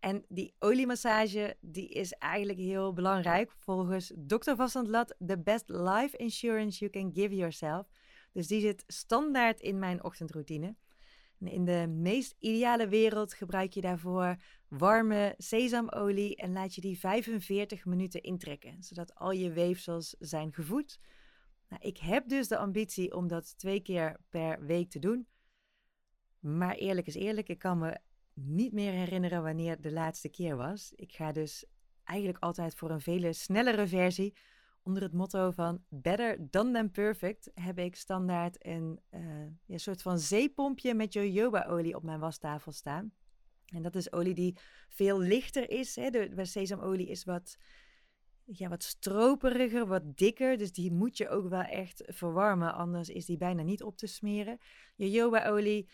En 0.00 0.24
die 0.28 0.54
oliemassage, 0.58 1.56
die 1.60 1.88
is 1.88 2.12
eigenlijk 2.12 2.58
heel 2.58 2.92
belangrijk. 2.92 3.52
Volgens 3.58 4.12
Dr. 4.16 4.54
Vastlandlat, 4.54 5.14
the 5.26 5.38
best 5.38 5.68
life 5.68 6.16
insurance 6.16 6.78
you 6.78 6.90
can 6.90 7.10
give 7.14 7.34
yourself. 7.34 7.86
Dus 8.32 8.46
die 8.46 8.60
zit 8.60 8.84
standaard 8.86 9.60
in 9.60 9.78
mijn 9.78 10.04
ochtendroutine. 10.04 10.74
In 11.44 11.64
de 11.64 11.86
meest 11.88 12.34
ideale 12.38 12.88
wereld 12.88 13.34
gebruik 13.34 13.72
je 13.72 13.80
daarvoor 13.80 14.36
warme 14.68 15.34
sesamolie 15.38 16.36
en 16.36 16.52
laat 16.52 16.74
je 16.74 16.80
die 16.80 16.98
45 16.98 17.84
minuten 17.84 18.22
intrekken, 18.22 18.82
zodat 18.82 19.14
al 19.14 19.30
je 19.30 19.52
weefsels 19.52 20.14
zijn 20.18 20.52
gevoed. 20.52 21.00
Nou, 21.68 21.82
ik 21.82 21.98
heb 21.98 22.28
dus 22.28 22.48
de 22.48 22.56
ambitie 22.56 23.14
om 23.14 23.28
dat 23.28 23.58
twee 23.58 23.80
keer 23.80 24.16
per 24.28 24.64
week 24.66 24.90
te 24.90 24.98
doen. 24.98 25.26
Maar 26.38 26.74
eerlijk 26.74 27.06
is 27.06 27.14
eerlijk, 27.14 27.48
ik 27.48 27.58
kan 27.58 27.78
me 27.78 27.98
niet 28.34 28.72
meer 28.72 28.92
herinneren 28.92 29.42
wanneer 29.42 29.80
de 29.80 29.92
laatste 29.92 30.28
keer 30.28 30.56
was. 30.56 30.92
Ik 30.96 31.12
ga 31.12 31.32
dus 31.32 31.64
eigenlijk 32.04 32.44
altijd 32.44 32.74
voor 32.74 32.90
een 32.90 33.00
vele 33.00 33.32
snellere 33.32 33.86
versie, 33.86 34.34
Onder 34.82 35.02
het 35.02 35.12
motto 35.12 35.50
van 35.50 35.84
Better 35.88 36.50
Done 36.50 36.72
Than 36.72 36.90
Perfect 36.90 37.50
heb 37.54 37.78
ik 37.78 37.96
standaard 37.96 38.66
een, 38.66 39.00
een 39.66 39.80
soort 39.80 40.02
van 40.02 40.18
zeepompje 40.18 40.94
met 40.94 41.12
jojoba-olie 41.12 41.96
op 41.96 42.02
mijn 42.02 42.20
wastafel 42.20 42.72
staan. 42.72 43.12
En 43.66 43.82
dat 43.82 43.94
is 43.94 44.12
olie 44.12 44.34
die 44.34 44.56
veel 44.88 45.20
lichter 45.20 45.70
is. 45.70 45.96
Hè. 45.96 46.10
De, 46.10 46.44
sesamolie 46.44 47.08
is 47.08 47.24
wat, 47.24 47.56
ja, 48.44 48.68
wat 48.68 48.82
stroperiger, 48.82 49.86
wat 49.86 50.16
dikker. 50.16 50.58
Dus 50.58 50.72
die 50.72 50.92
moet 50.92 51.16
je 51.16 51.28
ook 51.28 51.48
wel 51.48 51.62
echt 51.62 52.02
verwarmen, 52.06 52.74
anders 52.74 53.08
is 53.08 53.26
die 53.26 53.36
bijna 53.36 53.62
niet 53.62 53.82
op 53.82 53.96
te 53.96 54.06
smeren. 54.06 54.58
Jojoba-olie 54.96 55.88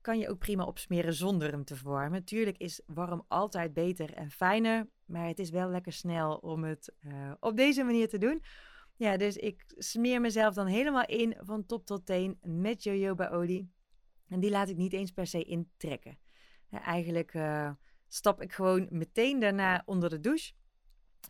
kan 0.00 0.18
je 0.18 0.28
ook 0.28 0.38
prima 0.38 0.64
opsmeren 0.64 1.14
zonder 1.14 1.50
hem 1.50 1.64
te 1.64 1.76
verwarmen. 1.76 2.24
Tuurlijk 2.24 2.58
is 2.58 2.82
warm 2.86 3.24
altijd 3.28 3.72
beter 3.72 4.14
en 4.14 4.30
fijner, 4.30 4.88
maar 5.10 5.26
het 5.26 5.38
is 5.38 5.50
wel 5.50 5.68
lekker 5.68 5.92
snel 5.92 6.36
om 6.36 6.64
het 6.64 6.92
uh, 7.06 7.32
op 7.40 7.56
deze 7.56 7.82
manier 7.82 8.08
te 8.08 8.18
doen. 8.18 8.42
Ja, 8.96 9.16
dus 9.16 9.36
ik 9.36 9.64
smeer 9.76 10.20
mezelf 10.20 10.54
dan 10.54 10.66
helemaal 10.66 11.06
in 11.06 11.36
van 11.38 11.66
top 11.66 11.86
tot 11.86 12.06
teen 12.06 12.38
met 12.42 12.82
jojoba-olie. 12.82 13.70
En 14.28 14.40
die 14.40 14.50
laat 14.50 14.68
ik 14.68 14.76
niet 14.76 14.92
eens 14.92 15.10
per 15.10 15.26
se 15.26 15.44
intrekken. 15.44 16.18
Eigenlijk 16.70 17.34
uh, 17.34 17.70
stap 18.08 18.42
ik 18.42 18.52
gewoon 18.52 18.86
meteen 18.90 19.38
daarna 19.38 19.82
onder 19.84 20.10
de 20.10 20.20
douche. 20.20 20.52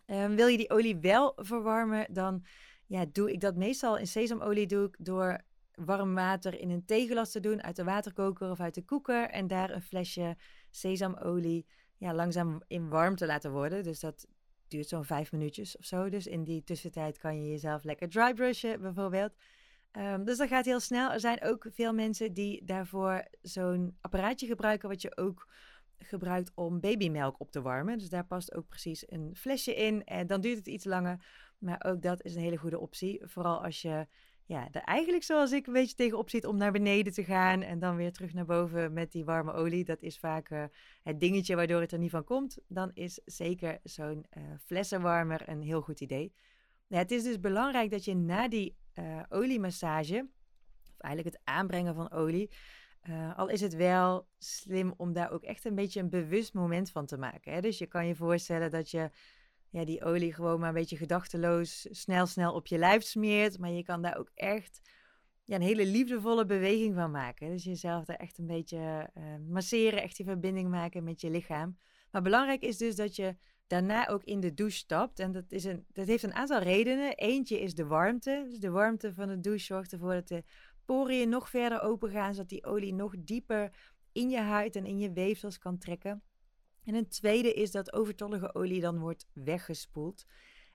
Uh, 0.07 0.27
wil 0.27 0.47
je 0.47 0.57
die 0.57 0.71
olie 0.71 0.97
wel 0.97 1.33
verwarmen, 1.37 2.07
dan 2.13 2.45
ja, 2.87 3.05
doe 3.13 3.33
ik 3.33 3.41
dat 3.41 3.57
meestal 3.57 3.99
in 3.99 4.07
sesamolie 4.07 4.67
doe 4.67 4.87
ik 4.87 4.97
door 4.99 5.41
warm 5.75 6.15
water 6.15 6.61
in 6.61 6.71
een 6.71 6.85
theeglas 6.85 7.31
te 7.31 7.41
doen 7.41 7.63
uit 7.63 7.77
de 7.77 7.85
waterkoker 7.85 8.51
of 8.51 8.61
uit 8.61 8.75
de 8.75 8.85
koeker. 8.85 9.29
En 9.29 9.47
daar 9.47 9.71
een 9.71 9.83
flesje 9.83 10.37
sesamolie 10.71 11.67
ja, 12.01 12.15
langzaam 12.15 12.63
in 12.67 12.89
warm 12.89 13.17
te 13.17 13.27
laten 13.27 13.53
worden. 13.53 13.83
Dus 13.83 14.01
dat 14.01 14.27
duurt 14.69 14.89
zo'n 14.89 15.05
vijf 15.05 15.33
minuutjes 15.33 15.77
of 15.77 15.85
zo. 15.85 16.09
Dus 16.09 16.27
in 16.27 16.45
die 16.45 16.65
tussentijd 16.65 17.19
kan 17.19 17.43
je 17.43 17.51
jezelf 17.51 17.85
lekker 17.85 18.09
dry 18.09 18.35
brushen 18.35 18.81
bijvoorbeeld. 18.81 19.33
Um, 19.93 20.25
dus 20.25 20.39
dat 20.39 20.49
gaat 20.49 20.65
heel 20.65 20.81
snel. 20.81 21.13
Er 21.13 21.21
zijn 21.21 21.43
ook 21.43 21.67
veel 21.71 21.93
mensen 21.93 22.33
die 22.33 22.65
daarvoor 22.65 23.25
zo'n 23.43 23.97
apparaatje 24.01 24.47
gebruiken, 24.47 24.89
wat 24.89 25.03
je 25.03 25.17
ook 25.17 25.49
gebruikt 25.99 26.53
om 26.55 26.81
babymelk 26.81 27.41
op 27.41 27.51
te 27.51 27.63
warmen. 27.63 27.99
Dus 27.99 28.09
daar 28.09 28.27
past 28.27 28.55
ook 28.55 28.69
precies 28.69 29.11
een 29.11 29.37
flesje 29.37 29.75
in. 29.75 30.05
En 30.05 30.27
dan 30.27 30.41
duurt 30.41 30.59
het 30.59 30.67
iets 30.67 30.85
langer. 30.85 31.25
Maar 31.59 31.85
ook 31.87 32.03
dat 32.03 32.23
is 32.23 32.35
een 32.35 32.43
hele 32.43 32.57
goede 32.57 32.79
optie. 32.79 33.21
Vooral 33.25 33.65
als 33.65 33.83
je 33.83 34.07
ja, 34.51 34.69
er 34.73 34.81
eigenlijk 34.81 35.25
zoals 35.25 35.53
ik 35.53 35.67
een 35.67 35.73
beetje 35.73 35.95
tegenop 35.95 36.31
zit 36.31 36.45
om 36.45 36.57
naar 36.57 36.73
beneden 36.73 37.13
te 37.13 37.25
gaan 37.25 37.63
en 37.63 37.79
dan 37.79 37.97
weer 37.97 38.13
terug 38.13 38.35
naar 38.35 38.45
boven 38.45 38.93
met 38.93 39.13
die 39.13 39.25
warme 39.25 39.53
olie. 39.53 39.85
Dat 39.85 40.03
is 40.03 40.19
vaak 40.19 40.51
uh, 40.51 40.65
het 41.03 41.21
dingetje 41.21 41.57
waardoor 41.57 41.81
het 41.81 41.93
er 41.93 41.99
niet 41.99 42.11
van 42.11 42.25
komt. 42.25 42.59
Dan 42.69 42.91
is 42.95 43.21
zeker 43.25 43.79
zo'n 43.83 44.27
uh, 44.37 44.43
flessenwarmer 44.65 45.49
een 45.49 45.63
heel 45.63 45.81
goed 45.81 46.01
idee. 46.01 46.33
Het 46.89 47.11
is 47.11 47.23
dus 47.23 47.41
belangrijk 47.41 47.91
dat 47.91 48.05
je 48.05 48.15
na 48.15 48.49
die 48.49 48.77
uh, 48.95 49.23
oliemassage, 49.29 50.29
of 50.91 51.01
eigenlijk 51.01 51.37
het 51.37 51.45
aanbrengen 51.45 51.95
van 51.95 52.11
olie, 52.11 52.51
al 53.37 53.49
is 53.49 53.61
het 53.61 53.75
wel 53.75 54.27
slim 54.39 54.95
om 54.97 55.13
daar 55.13 55.31
ook 55.31 55.43
echt 55.43 55.65
een 55.65 55.75
beetje 55.75 56.01
een 56.01 56.11
bewust 56.11 56.55
moment 56.55 56.91
van 56.91 57.07
te 57.07 57.19
maken. 57.19 57.53
Hè? 57.53 57.61
Dus 57.61 57.79
je 57.79 57.87
kan 57.87 58.07
je 58.07 58.15
voorstellen 58.15 58.71
dat 58.71 58.91
je 58.91 59.11
ja, 59.71 59.85
die 59.85 60.05
olie 60.05 60.35
gewoon 60.35 60.61
maar 60.61 60.69
een 60.69 60.75
beetje 60.75 60.97
gedachteloos 60.97 61.87
snel, 61.91 62.27
snel 62.27 62.55
op 62.55 62.67
je 62.67 62.79
lijf 62.79 63.03
smeert. 63.03 63.59
Maar 63.59 63.71
je 63.71 63.83
kan 63.83 64.03
daar 64.03 64.19
ook 64.19 64.31
echt 64.35 64.81
ja, 65.45 65.57
een 65.57 65.63
hele 65.63 65.87
liefdevolle 65.87 66.45
beweging 66.45 66.95
van 66.95 67.11
maken. 67.11 67.51
Dus 67.51 67.65
jezelf 67.65 68.05
daar 68.05 68.17
echt 68.17 68.39
een 68.39 68.47
beetje 68.47 69.11
uh, 69.15 69.25
masseren, 69.49 70.03
echt 70.03 70.17
die 70.17 70.27
verbinding 70.27 70.71
maken 70.71 71.05
met 71.05 71.21
je 71.21 71.31
lichaam. 71.31 71.77
Maar 72.11 72.23
belangrijk 72.23 72.63
is 72.63 72.77
dus 72.77 72.97
dat 72.97 73.17
je 73.17 73.37
daarna 73.67 74.09
ook 74.09 74.25
in 74.25 74.41
de 74.41 74.55
douche 74.55 74.77
stapt. 74.77 75.19
En 75.19 75.33
dat, 75.33 75.45
is 75.49 75.65
een, 75.65 75.85
dat 75.93 76.07
heeft 76.07 76.23
een 76.23 76.35
aantal 76.35 76.61
redenen. 76.61 77.17
Eentje 77.17 77.61
is 77.61 77.75
de 77.75 77.87
warmte. 77.87 78.47
Dus 78.49 78.59
de 78.59 78.71
warmte 78.71 79.15
van 79.15 79.29
de 79.29 79.41
douche 79.41 79.65
zorgt 79.65 79.93
ervoor 79.93 80.13
dat 80.13 80.29
de 80.29 80.45
poriën 80.85 81.29
nog 81.29 81.49
verder 81.49 81.83
open 81.83 82.11
gaan, 82.11 82.35
zodat 82.35 82.49
die 82.49 82.65
olie 82.65 82.95
nog 82.95 83.15
dieper 83.19 83.71
in 84.13 84.31
je 84.31 84.41
huid 84.41 84.77
en 84.77 84.87
in 84.87 84.99
je 84.99 85.13
weefsels 85.13 85.59
kan 85.59 85.79
trekken. 85.79 86.23
En 86.91 86.97
een 86.97 87.09
tweede 87.09 87.53
is 87.53 87.71
dat 87.71 87.93
overtollige 87.93 88.55
olie 88.55 88.81
dan 88.81 88.99
wordt 88.99 89.27
weggespoeld. 89.33 90.25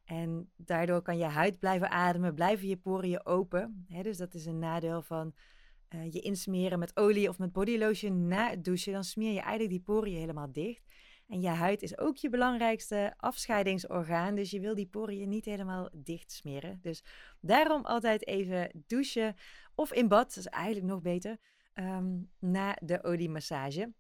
En 0.06 0.52
daardoor 0.56 1.02
kan 1.02 1.18
je 1.18 1.24
huid 1.24 1.60
blijven 1.60 1.90
ademen, 1.90 2.34
blijven 2.34 2.68
je 2.68 2.78
poriën 2.78 3.26
open. 3.26 3.86
dus 4.02 4.18
dat 4.18 4.34
is 4.34 4.46
een 4.46 4.60
nadeel 4.60 5.02
van 5.02 5.34
uh, 5.90 6.14
je 6.14 6.20
insmeren 6.20 6.80
met 6.80 6.98
olie 6.98 7.30
of 7.30 7.38
met 7.38 7.52
bodylotion 7.52 8.28
na 8.28 8.50
het 8.50 8.64
douchen. 8.64 8.94
Dan 8.94 9.04
smeer 9.04 9.32
je 9.32 9.40
eigenlijk 9.40 9.70
die 9.70 9.82
poriën 9.82 10.20
helemaal 10.20 10.52
dicht. 10.52 10.84
En 11.28 11.42
je 11.42 11.48
huid 11.48 11.82
is 11.82 11.98
ook 11.98 12.18
je 12.18 12.30
belangrijkste 12.30 13.14
afscheidingsorgaan. 13.18 14.36
Dus 14.36 14.52
je 14.52 14.60
wil 14.60 14.76
die 14.76 14.88
poriën 14.88 15.30
niet 15.30 15.46
helemaal 15.46 15.90
dicht 15.94 16.32
smeren. 16.32 16.80
Dus 16.82 17.04
daarom 17.42 17.86
altijd 17.86 18.28
even 18.28 18.84
douchen 18.88 19.36
of 19.74 19.94
in 19.94 20.08
bad. 20.08 20.28
Dat 20.28 20.38
is 20.38 20.48
eigenlijk 20.48 20.86
nog 20.86 21.02
beter. 21.02 21.38
Um, 21.74 22.32
na 22.40 22.78
de 22.82 23.04
oliemassage. 23.04 23.94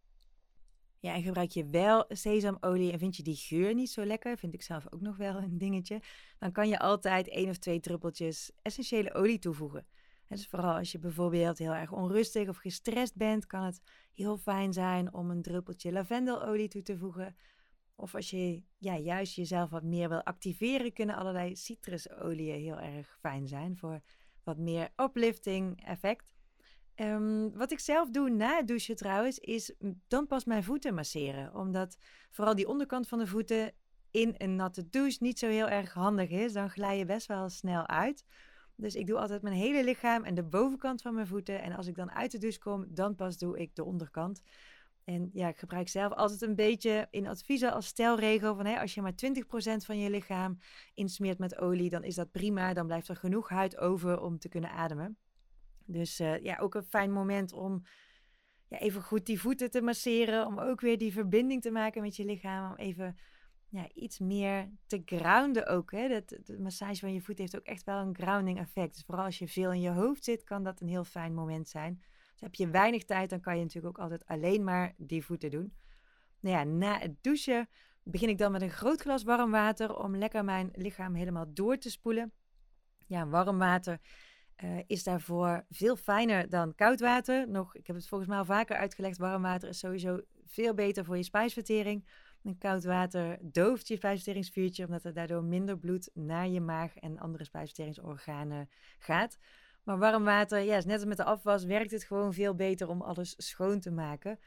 Ja, 0.99 1.13
en 1.13 1.23
gebruik 1.23 1.49
je 1.49 1.69
wel 1.69 2.05
sesamolie 2.07 2.91
en 2.91 2.99
vind 2.99 3.15
je 3.15 3.23
die 3.23 3.35
geur 3.35 3.73
niet 3.73 3.89
zo 3.89 4.05
lekker, 4.05 4.37
vind 4.37 4.53
ik 4.53 4.61
zelf 4.61 4.85
ook 4.89 5.01
nog 5.01 5.17
wel 5.17 5.35
een 5.43 5.57
dingetje, 5.57 6.01
dan 6.39 6.51
kan 6.51 6.67
je 6.67 6.79
altijd 6.79 7.29
één 7.29 7.49
of 7.49 7.57
twee 7.57 7.79
druppeltjes 7.79 8.51
essentiële 8.61 9.13
olie 9.13 9.39
toevoegen. 9.39 9.87
dus 10.27 10.47
vooral 10.47 10.75
als 10.75 10.91
je 10.91 10.99
bijvoorbeeld 10.99 11.57
heel 11.57 11.73
erg 11.73 11.91
onrustig 11.91 12.47
of 12.47 12.57
gestrest 12.57 13.15
bent, 13.15 13.45
kan 13.45 13.63
het 13.63 13.81
heel 14.13 14.37
fijn 14.37 14.73
zijn 14.73 15.13
om 15.13 15.29
een 15.29 15.41
druppeltje 15.41 15.91
lavendelolie 15.91 16.67
toe 16.67 16.81
te 16.81 16.97
voegen. 16.97 17.35
Of 17.95 18.15
als 18.15 18.29
je 18.29 18.63
ja, 18.77 18.97
juist 18.97 19.35
jezelf 19.35 19.69
wat 19.69 19.83
meer 19.83 20.09
wil 20.09 20.23
activeren, 20.23 20.93
kunnen 20.93 21.15
allerlei 21.15 21.55
citrusolieën 21.55 22.61
heel 22.61 22.79
erg 22.79 23.17
fijn 23.19 23.47
zijn 23.47 23.77
voor 23.77 24.01
wat 24.43 24.57
meer 24.57 24.89
uplifting 24.95 25.85
effect. 25.85 26.34
Um, 27.01 27.57
wat 27.57 27.71
ik 27.71 27.79
zelf 27.79 28.09
doe 28.09 28.29
na 28.29 28.55
het 28.55 28.67
douchen 28.67 28.95
trouwens, 28.95 29.39
is 29.39 29.73
dan 30.07 30.27
pas 30.27 30.45
mijn 30.45 30.63
voeten 30.63 30.93
masseren. 30.93 31.55
Omdat 31.55 31.97
vooral 32.29 32.55
die 32.55 32.67
onderkant 32.67 33.07
van 33.07 33.19
de 33.19 33.27
voeten 33.27 33.73
in 34.11 34.35
een 34.37 34.55
natte 34.55 34.89
douche 34.89 35.17
niet 35.19 35.39
zo 35.39 35.47
heel 35.47 35.67
erg 35.67 35.93
handig 35.93 36.29
is. 36.29 36.53
Dan 36.53 36.69
glij 36.69 36.97
je 36.97 37.05
best 37.05 37.27
wel 37.27 37.49
snel 37.49 37.87
uit. 37.87 38.25
Dus 38.75 38.95
ik 38.95 39.07
doe 39.07 39.19
altijd 39.19 39.41
mijn 39.41 39.55
hele 39.55 39.83
lichaam 39.83 40.23
en 40.23 40.35
de 40.35 40.43
bovenkant 40.43 41.01
van 41.01 41.13
mijn 41.13 41.27
voeten. 41.27 41.61
En 41.61 41.75
als 41.75 41.87
ik 41.87 41.95
dan 41.95 42.11
uit 42.11 42.31
de 42.31 42.37
douche 42.37 42.59
kom, 42.59 42.85
dan 42.89 43.15
pas 43.15 43.37
doe 43.37 43.59
ik 43.59 43.75
de 43.75 43.83
onderkant. 43.83 44.41
En 45.03 45.29
ja, 45.33 45.47
ik 45.47 45.57
gebruik 45.57 45.87
zelf 45.87 46.13
altijd 46.13 46.41
een 46.41 46.55
beetje 46.55 47.07
in 47.11 47.27
adviezen 47.27 47.73
als 47.73 47.85
stelregel 47.85 48.55
van 48.55 48.77
als 48.77 48.93
je 48.93 49.01
maar 49.01 49.13
20% 49.13 49.85
van 49.85 49.99
je 49.99 50.09
lichaam 50.09 50.57
insmeert 50.93 51.39
met 51.39 51.57
olie, 51.57 51.89
dan 51.89 52.03
is 52.03 52.15
dat 52.15 52.31
prima. 52.31 52.73
Dan 52.73 52.85
blijft 52.85 53.07
er 53.07 53.15
genoeg 53.15 53.49
huid 53.49 53.77
over 53.77 54.21
om 54.21 54.39
te 54.39 54.49
kunnen 54.49 54.71
ademen. 54.71 55.17
Dus 55.85 56.19
uh, 56.19 56.43
ja, 56.43 56.57
ook 56.57 56.75
een 56.75 56.83
fijn 56.83 57.11
moment 57.11 57.53
om 57.53 57.85
ja, 58.67 58.77
even 58.77 59.01
goed 59.01 59.25
die 59.25 59.41
voeten 59.41 59.71
te 59.71 59.81
masseren. 59.81 60.45
Om 60.45 60.59
ook 60.59 60.81
weer 60.81 60.97
die 60.97 61.13
verbinding 61.13 61.61
te 61.61 61.71
maken 61.71 62.01
met 62.01 62.15
je 62.15 62.25
lichaam. 62.25 62.71
Om 62.71 62.77
even 62.77 63.17
ja, 63.69 63.87
iets 63.93 64.19
meer 64.19 64.69
te 64.87 65.01
grounden 65.05 65.67
ook. 65.67 65.91
Hè? 65.91 66.07
Dat, 66.07 66.37
de 66.43 66.59
massage 66.59 66.99
van 66.99 67.13
je 67.13 67.21
voet 67.21 67.37
heeft 67.37 67.55
ook 67.55 67.65
echt 67.65 67.83
wel 67.83 67.99
een 67.99 68.15
grounding 68.15 68.59
effect. 68.59 68.93
Dus 68.93 69.03
vooral 69.05 69.25
als 69.25 69.39
je 69.39 69.47
veel 69.47 69.71
in 69.71 69.81
je 69.81 69.89
hoofd 69.89 70.23
zit, 70.23 70.43
kan 70.43 70.63
dat 70.63 70.81
een 70.81 70.87
heel 70.87 71.03
fijn 71.03 71.33
moment 71.33 71.67
zijn. 71.67 72.03
Dus 72.31 72.41
heb 72.41 72.55
je 72.55 72.69
weinig 72.69 73.03
tijd, 73.03 73.29
dan 73.29 73.39
kan 73.39 73.57
je 73.57 73.63
natuurlijk 73.63 73.97
ook 73.97 74.03
altijd 74.03 74.25
alleen 74.25 74.63
maar 74.63 74.93
die 74.97 75.25
voeten 75.25 75.51
doen. 75.51 75.73
Nou 76.39 76.55
ja, 76.55 76.63
na 76.63 76.99
het 76.99 77.23
douchen 77.23 77.69
begin 78.03 78.29
ik 78.29 78.37
dan 78.37 78.51
met 78.51 78.61
een 78.61 78.69
groot 78.69 79.01
glas 79.01 79.23
warm 79.23 79.51
water 79.51 79.95
om 79.95 80.15
lekker 80.15 80.43
mijn 80.43 80.69
lichaam 80.73 81.13
helemaal 81.13 81.53
door 81.53 81.77
te 81.77 81.89
spoelen. 81.89 82.31
Ja, 83.07 83.27
warm 83.27 83.57
water 83.57 83.99
uh, 84.63 84.79
is 84.87 85.03
daarvoor 85.03 85.65
veel 85.69 85.95
fijner 85.95 86.49
dan 86.49 86.75
koud 86.75 86.99
water. 86.99 87.49
Nog, 87.49 87.75
ik 87.75 87.87
heb 87.87 87.95
het 87.95 88.07
volgens 88.07 88.29
mij 88.29 88.39
al 88.39 88.45
vaker 88.45 88.75
uitgelegd, 88.75 89.17
warm 89.17 89.41
water 89.41 89.69
is 89.69 89.79
sowieso 89.79 90.21
veel 90.45 90.73
beter 90.73 91.05
voor 91.05 91.17
je 91.17 91.23
spijsvertering. 91.23 92.05
En 92.43 92.57
koud 92.57 92.83
water 92.83 93.37
dooft 93.41 93.87
je 93.87 93.95
spijsverteringsvuurtje, 93.95 94.85
omdat 94.85 95.03
er 95.03 95.13
daardoor 95.13 95.43
minder 95.43 95.77
bloed 95.77 96.09
naar 96.13 96.47
je 96.47 96.61
maag 96.61 96.95
en 96.95 97.19
andere 97.19 97.43
spijsverteringsorganen 97.43 98.69
gaat. 98.99 99.37
Maar 99.83 99.97
warm 99.97 100.23
water, 100.23 100.59
ja, 100.59 100.75
net 100.75 100.91
als 100.91 101.05
met 101.05 101.17
de 101.17 101.23
afwas, 101.23 101.63
werkt 101.63 101.91
het 101.91 102.03
gewoon 102.03 102.33
veel 102.33 102.55
beter 102.55 102.89
om 102.89 103.01
alles 103.01 103.33
schoon 103.37 103.79
te 103.79 103.91
maken. 103.91 104.39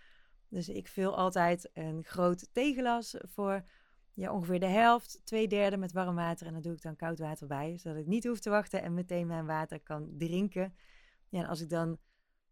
Dus 0.48 0.68
ik 0.68 0.88
vul 0.88 1.16
altijd 1.16 1.70
een 1.72 2.04
groot 2.04 2.48
theeglas 2.52 3.14
voor 3.22 3.64
ja, 4.18 4.32
ongeveer 4.32 4.60
de 4.60 4.66
helft, 4.66 5.20
twee 5.24 5.48
derde 5.48 5.76
met 5.76 5.92
warm 5.92 6.14
water. 6.14 6.46
En 6.46 6.52
dan 6.52 6.62
doe 6.62 6.72
ik 6.72 6.82
dan 6.82 6.96
koud 6.96 7.18
water 7.18 7.46
bij, 7.46 7.76
zodat 7.76 7.98
ik 7.98 8.06
niet 8.06 8.24
hoef 8.24 8.38
te 8.38 8.50
wachten 8.50 8.82
en 8.82 8.94
meteen 8.94 9.26
mijn 9.26 9.46
water 9.46 9.80
kan 9.80 10.10
drinken. 10.16 10.74
Ja, 11.28 11.40
en 11.40 11.46
als 11.46 11.60
ik 11.60 11.68
dan 11.68 11.98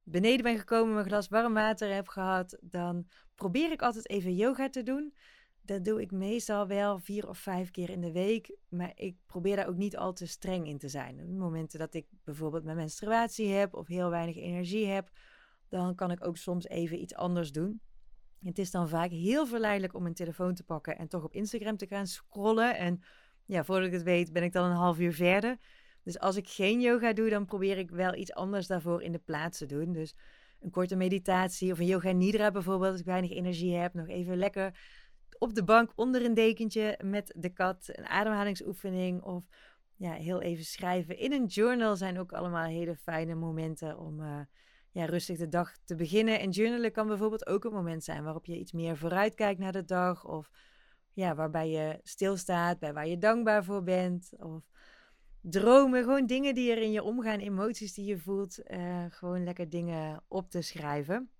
beneden 0.02 0.42
ben 0.42 0.59
gekomen, 0.59 0.94
mijn 0.94 1.07
glas 1.07 1.29
warm 1.29 1.55
water 1.55 1.94
heb 1.94 2.09
gehad, 2.09 2.59
dan 2.61 3.07
probeer 3.35 3.72
ik 3.72 3.83
altijd 3.83 4.09
even 4.09 4.35
yoga 4.35 4.68
te 4.68 4.83
doen. 4.83 5.14
Dat 5.62 5.85
doe 5.85 6.00
ik 6.00 6.11
meestal 6.11 6.66
wel 6.66 6.98
vier 6.98 7.29
of 7.29 7.38
vijf 7.38 7.70
keer 7.70 7.90
in 7.90 8.00
de 8.00 8.12
week. 8.12 8.57
Maar 8.68 8.92
ik 8.94 9.16
probeer 9.26 9.57
daar 9.57 9.68
ook 9.68 9.76
niet 9.76 9.96
al 9.96 10.12
te 10.12 10.26
streng 10.26 10.66
in 10.66 10.79
te 10.79 10.88
zijn. 10.88 11.20
Op 11.20 11.29
momenten 11.29 11.79
dat 11.79 11.94
ik 11.94 12.07
bijvoorbeeld 12.24 12.64
mijn 12.64 12.76
menstruatie 12.76 13.48
heb 13.48 13.74
of 13.74 13.87
heel 13.87 14.11
weinig 14.11 14.37
energie 14.37 14.87
heb, 14.87 15.11
dan 15.68 15.94
kan 15.94 16.11
ik 16.11 16.26
ook 16.26 16.37
soms 16.37 16.68
even 16.68 17.00
iets 17.00 17.14
anders 17.14 17.52
doen. 17.52 17.81
Het 18.42 18.59
is 18.59 18.70
dan 18.70 18.88
vaak 18.88 19.11
heel 19.11 19.46
verleidelijk 19.46 19.94
om 19.94 20.03
mijn 20.03 20.14
telefoon 20.14 20.55
te 20.55 20.64
pakken 20.64 20.99
en 20.99 21.09
toch 21.09 21.25
op 21.25 21.33
Instagram 21.33 21.77
te 21.77 21.87
gaan 21.87 22.07
scrollen. 22.07 22.77
En 22.77 23.03
ja, 23.44 23.64
voordat 23.64 23.87
ik 23.87 23.92
het 23.92 24.03
weet, 24.03 24.33
ben 24.33 24.42
ik 24.42 24.53
dan 24.53 24.70
een 24.70 24.77
half 24.77 24.99
uur 24.99 25.14
verder. 25.14 25.57
Dus 26.03 26.18
als 26.18 26.37
ik 26.37 26.49
geen 26.49 26.81
yoga 26.81 27.12
doe, 27.12 27.31
dan 27.31 27.44
probeer 27.44 27.79
ik 27.79 27.90
wel 27.90 28.14
iets 28.14 28.33
anders 28.33 28.66
daarvoor 28.66 29.03
in 29.03 29.12
de 29.12 29.18
plaats 29.18 29.59
te 29.59 29.66
doen. 29.66 29.92
Dus 29.92 30.14
een 30.61 30.70
korte 30.70 30.96
meditatie 30.96 31.72
of 31.72 31.79
een 31.79 31.87
yoga 31.87 32.11
nidra 32.11 32.51
bijvoorbeeld, 32.51 32.90
als 32.90 33.01
ik 33.01 33.07
weinig 33.07 33.31
energie 33.31 33.75
heb, 33.75 33.94
nog 33.94 34.09
even 34.09 34.37
lekker 34.37 34.79
op 35.38 35.55
de 35.55 35.64
bank 35.64 35.92
onder 35.94 36.25
een 36.25 36.35
dekentje 36.35 36.99
met 37.05 37.33
de 37.37 37.49
kat, 37.49 37.88
een 37.92 38.07
ademhalingsoefening 38.07 39.22
of 39.22 39.44
ja, 39.96 40.12
heel 40.12 40.40
even 40.40 40.64
schrijven. 40.64 41.18
In 41.18 41.33
een 41.33 41.46
journal 41.46 41.96
zijn 41.96 42.18
ook 42.18 42.33
allemaal 42.33 42.64
hele 42.64 42.96
fijne 42.96 43.35
momenten 43.35 43.99
om 43.99 44.20
uh, 44.20 44.40
ja, 44.96 45.04
rustig 45.04 45.38
de 45.38 45.48
dag 45.48 45.76
te 45.85 45.94
beginnen. 45.94 46.40
En 46.40 46.50
journalen 46.50 46.92
kan 46.92 47.06
bijvoorbeeld 47.06 47.46
ook 47.46 47.64
een 47.64 47.72
moment 47.72 48.04
zijn 48.04 48.24
waarop 48.24 48.46
je 48.46 48.59
iets 48.59 48.72
meer 48.72 48.96
vooruitkijkt 48.96 49.61
naar 49.61 49.72
de 49.72 49.85
dag 49.85 50.24
of 50.24 50.50
ja, 51.12 51.35
waarbij 51.35 51.70
je 51.70 52.00
stilstaat 52.02 52.78
bij 52.78 52.92
waar 52.92 53.06
je 53.06 53.18
dankbaar 53.18 53.64
voor 53.64 53.82
bent 53.82 54.32
of 54.38 54.70
dromen, 55.40 56.02
gewoon 56.02 56.26
dingen 56.26 56.54
die 56.54 56.70
er 56.70 56.82
in 56.82 56.92
je 56.92 57.02
omgaan, 57.02 57.38
emoties 57.38 57.94
die 57.94 58.04
je 58.04 58.18
voelt, 58.18 58.59
uh, 58.66 59.04
gewoon 59.09 59.44
lekker 59.44 59.70
dingen 59.70 60.22
op 60.28 60.50
te 60.50 60.62
schrijven. 60.62 61.30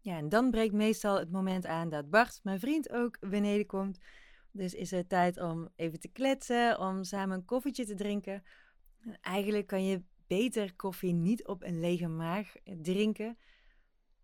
Ja, 0.00 0.16
en 0.16 0.28
dan 0.28 0.50
breekt 0.50 0.74
meestal 0.74 1.18
het 1.18 1.30
moment 1.30 1.66
aan 1.66 1.88
dat 1.88 2.10
Bart, 2.10 2.40
mijn 2.42 2.60
vriend, 2.60 2.90
ook 2.90 3.18
beneden 3.20 3.66
komt. 3.66 3.98
Dus 4.50 4.74
is 4.74 4.90
het 4.90 5.08
tijd 5.08 5.40
om 5.40 5.68
even 5.76 6.00
te 6.00 6.08
kletsen, 6.08 6.78
om 6.78 7.04
samen 7.04 7.36
een 7.36 7.44
koffietje 7.44 7.84
te 7.84 7.94
drinken. 7.94 8.42
Eigenlijk 9.20 9.66
kan 9.66 9.84
je 9.84 10.02
beter 10.28 10.74
koffie 10.76 11.12
niet 11.12 11.46
op 11.46 11.62
een 11.62 11.80
lege 11.80 12.08
maag 12.08 12.52
drinken. 12.64 13.38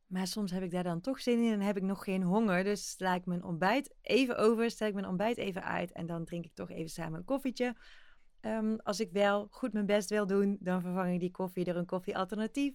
Maar 0.06 0.26
soms 0.26 0.50
heb 0.50 0.62
ik 0.62 0.70
daar 0.70 0.82
dan 0.82 1.00
toch 1.00 1.20
zin 1.20 1.44
in 1.44 1.52
en 1.52 1.60
heb 1.60 1.76
ik 1.76 1.82
nog 1.82 2.04
geen 2.04 2.22
honger. 2.22 2.64
Dus 2.64 2.90
sla 2.90 3.14
ik 3.14 3.26
mijn 3.26 3.44
ontbijt 3.44 3.94
even 4.00 4.36
over, 4.36 4.70
stel 4.70 4.88
ik 4.88 4.94
mijn 4.94 5.06
ontbijt 5.06 5.36
even 5.36 5.64
uit 5.64 5.92
en 5.92 6.06
dan 6.06 6.24
drink 6.24 6.44
ik 6.44 6.54
toch 6.54 6.70
even 6.70 6.90
samen 6.90 7.18
een 7.18 7.24
koffietje. 7.24 7.76
Um, 8.40 8.80
als 8.80 9.00
ik 9.00 9.12
wel 9.12 9.46
goed 9.50 9.72
mijn 9.72 9.86
best 9.86 10.10
wil 10.10 10.26
doen, 10.26 10.56
dan 10.60 10.80
vervang 10.80 11.14
ik 11.14 11.20
die 11.20 11.30
koffie 11.30 11.64
door 11.64 11.74
een 11.74 11.86
koffiealternatief. 11.86 12.74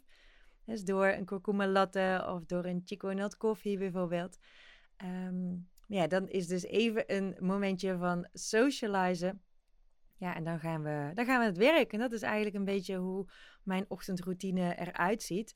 Dus 0.65 0.83
door 0.83 1.07
een 1.07 1.25
kurkuma 1.25 1.67
latte 1.67 2.25
of 2.35 2.45
door 2.45 2.65
een 2.65 2.81
chico 2.85 3.27
koffie 3.37 3.77
bijvoorbeeld. 3.77 4.37
Um, 5.03 5.69
ja, 5.87 6.07
dan 6.07 6.27
is 6.27 6.47
dus 6.47 6.63
even 6.63 7.03
een 7.15 7.35
momentje 7.39 7.97
van 7.97 8.27
socializen. 8.33 9.41
Ja, 10.19 10.35
en 10.35 10.43
dan 10.43 10.59
gaan 10.59 10.83
we, 10.83 11.11
dan 11.13 11.25
gaan 11.25 11.39
we 11.39 11.45
het 11.45 11.57
werk. 11.57 11.93
En 11.93 11.99
dat 11.99 12.11
is 12.11 12.21
eigenlijk 12.21 12.55
een 12.55 12.65
beetje 12.65 12.95
hoe 12.95 13.27
mijn 13.63 13.85
ochtendroutine 13.87 14.75
eruit 14.75 15.23
ziet. 15.23 15.55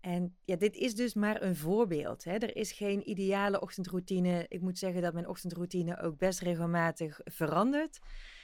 En 0.00 0.36
ja, 0.44 0.56
dit 0.56 0.76
is 0.76 0.94
dus 0.94 1.14
maar 1.14 1.42
een 1.42 1.56
voorbeeld. 1.56 2.24
Hè. 2.24 2.32
Er 2.32 2.56
is 2.56 2.72
geen 2.72 3.10
ideale 3.10 3.60
ochtendroutine. 3.60 4.46
Ik 4.48 4.60
moet 4.60 4.78
zeggen 4.78 5.02
dat 5.02 5.12
mijn 5.12 5.28
ochtendroutine 5.28 6.00
ook 6.00 6.18
best 6.18 6.40
regelmatig 6.40 7.20
verandert. 7.24 7.98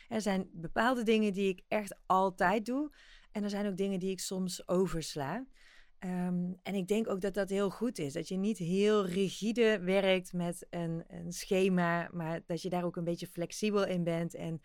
Er 0.08 0.20
zijn 0.20 0.48
bepaalde 0.52 1.02
dingen 1.02 1.32
die 1.32 1.48
ik 1.48 1.62
echt 1.68 1.96
altijd 2.06 2.66
doe. 2.66 2.94
En 3.32 3.42
er 3.42 3.50
zijn 3.50 3.66
ook 3.66 3.76
dingen 3.76 3.98
die 3.98 4.10
ik 4.10 4.20
soms 4.20 4.68
oversla. 4.68 5.46
Ehm, 5.98 6.52
en 6.62 6.74
ik 6.74 6.88
denk 6.88 7.08
ook 7.08 7.20
dat 7.20 7.34
dat 7.34 7.50
heel 7.50 7.70
goed 7.70 7.98
is. 7.98 8.12
Dat 8.12 8.28
je 8.28 8.36
niet 8.36 8.58
heel 8.58 9.06
rigide 9.06 9.80
werkt 9.80 10.32
met 10.32 10.66
een, 10.70 11.04
een, 11.08 11.32
schema, 11.32 12.08
maar 12.12 12.40
dat 12.46 12.62
je 12.62 12.68
daar 12.68 12.84
ook 12.84 12.96
een 12.96 13.04
beetje 13.04 13.26
flexibel 13.26 13.86
in 13.86 14.04
bent. 14.04 14.34
En 14.34 14.62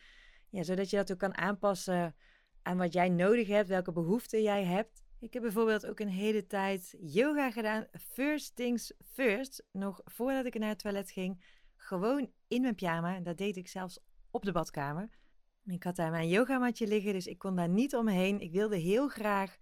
ja, 0.50 0.64
zodat 0.64 0.90
je 0.90 0.96
dat 0.96 1.12
ook 1.12 1.18
kan 1.18 1.38
aanpassen 1.38 2.16
aan 2.62 2.78
wat 2.78 2.94
jij 2.94 3.10
nodig 3.10 3.48
hebt, 3.48 3.70
welke 3.70 3.92
behoeften 3.92 4.42
jij 4.42 4.64
hebt. 4.64 5.04
Ik 5.20 5.34
heb 5.34 5.42
bijvoorbeeld 5.42 5.86
ook 5.86 6.00
een 6.00 6.10
hele 6.10 6.48
tijd 6.48 6.96
yoga 7.00 7.52
gedaan. 7.52 7.88
First 7.92 8.56
things 8.56 8.94
first. 9.14 9.66
Nog 9.72 10.02
voordat 10.04 10.46
ik 10.46 10.60
naar 10.60 10.70
het 10.70 10.80
toilet 10.80 11.12
ging. 11.12 11.44
Gewoon 11.76 12.32
in 12.48 12.62
mijn 12.62 12.76
pyjama. 12.76 13.20
Dat 13.20 13.38
deed 13.38 13.58
ik 13.58 13.68
zelfs 13.68 14.00
op 14.32 14.46
de 14.46 14.52
badkamer. 14.52 15.10
Ik 15.66 15.84
had 15.84 15.96
daar 15.96 16.12
mijn 16.12 16.28
yogamatje 16.28 16.88
liggen, 16.88 17.14
dus 17.14 17.28
ik 17.28 17.38
kon 17.38 17.56
daar 17.56 17.70
niet 17.70 17.96
omheen. 17.96 18.40
Ik 18.40 18.52
wilde 18.52 18.78
heel 18.78 19.08
graag 19.08 19.58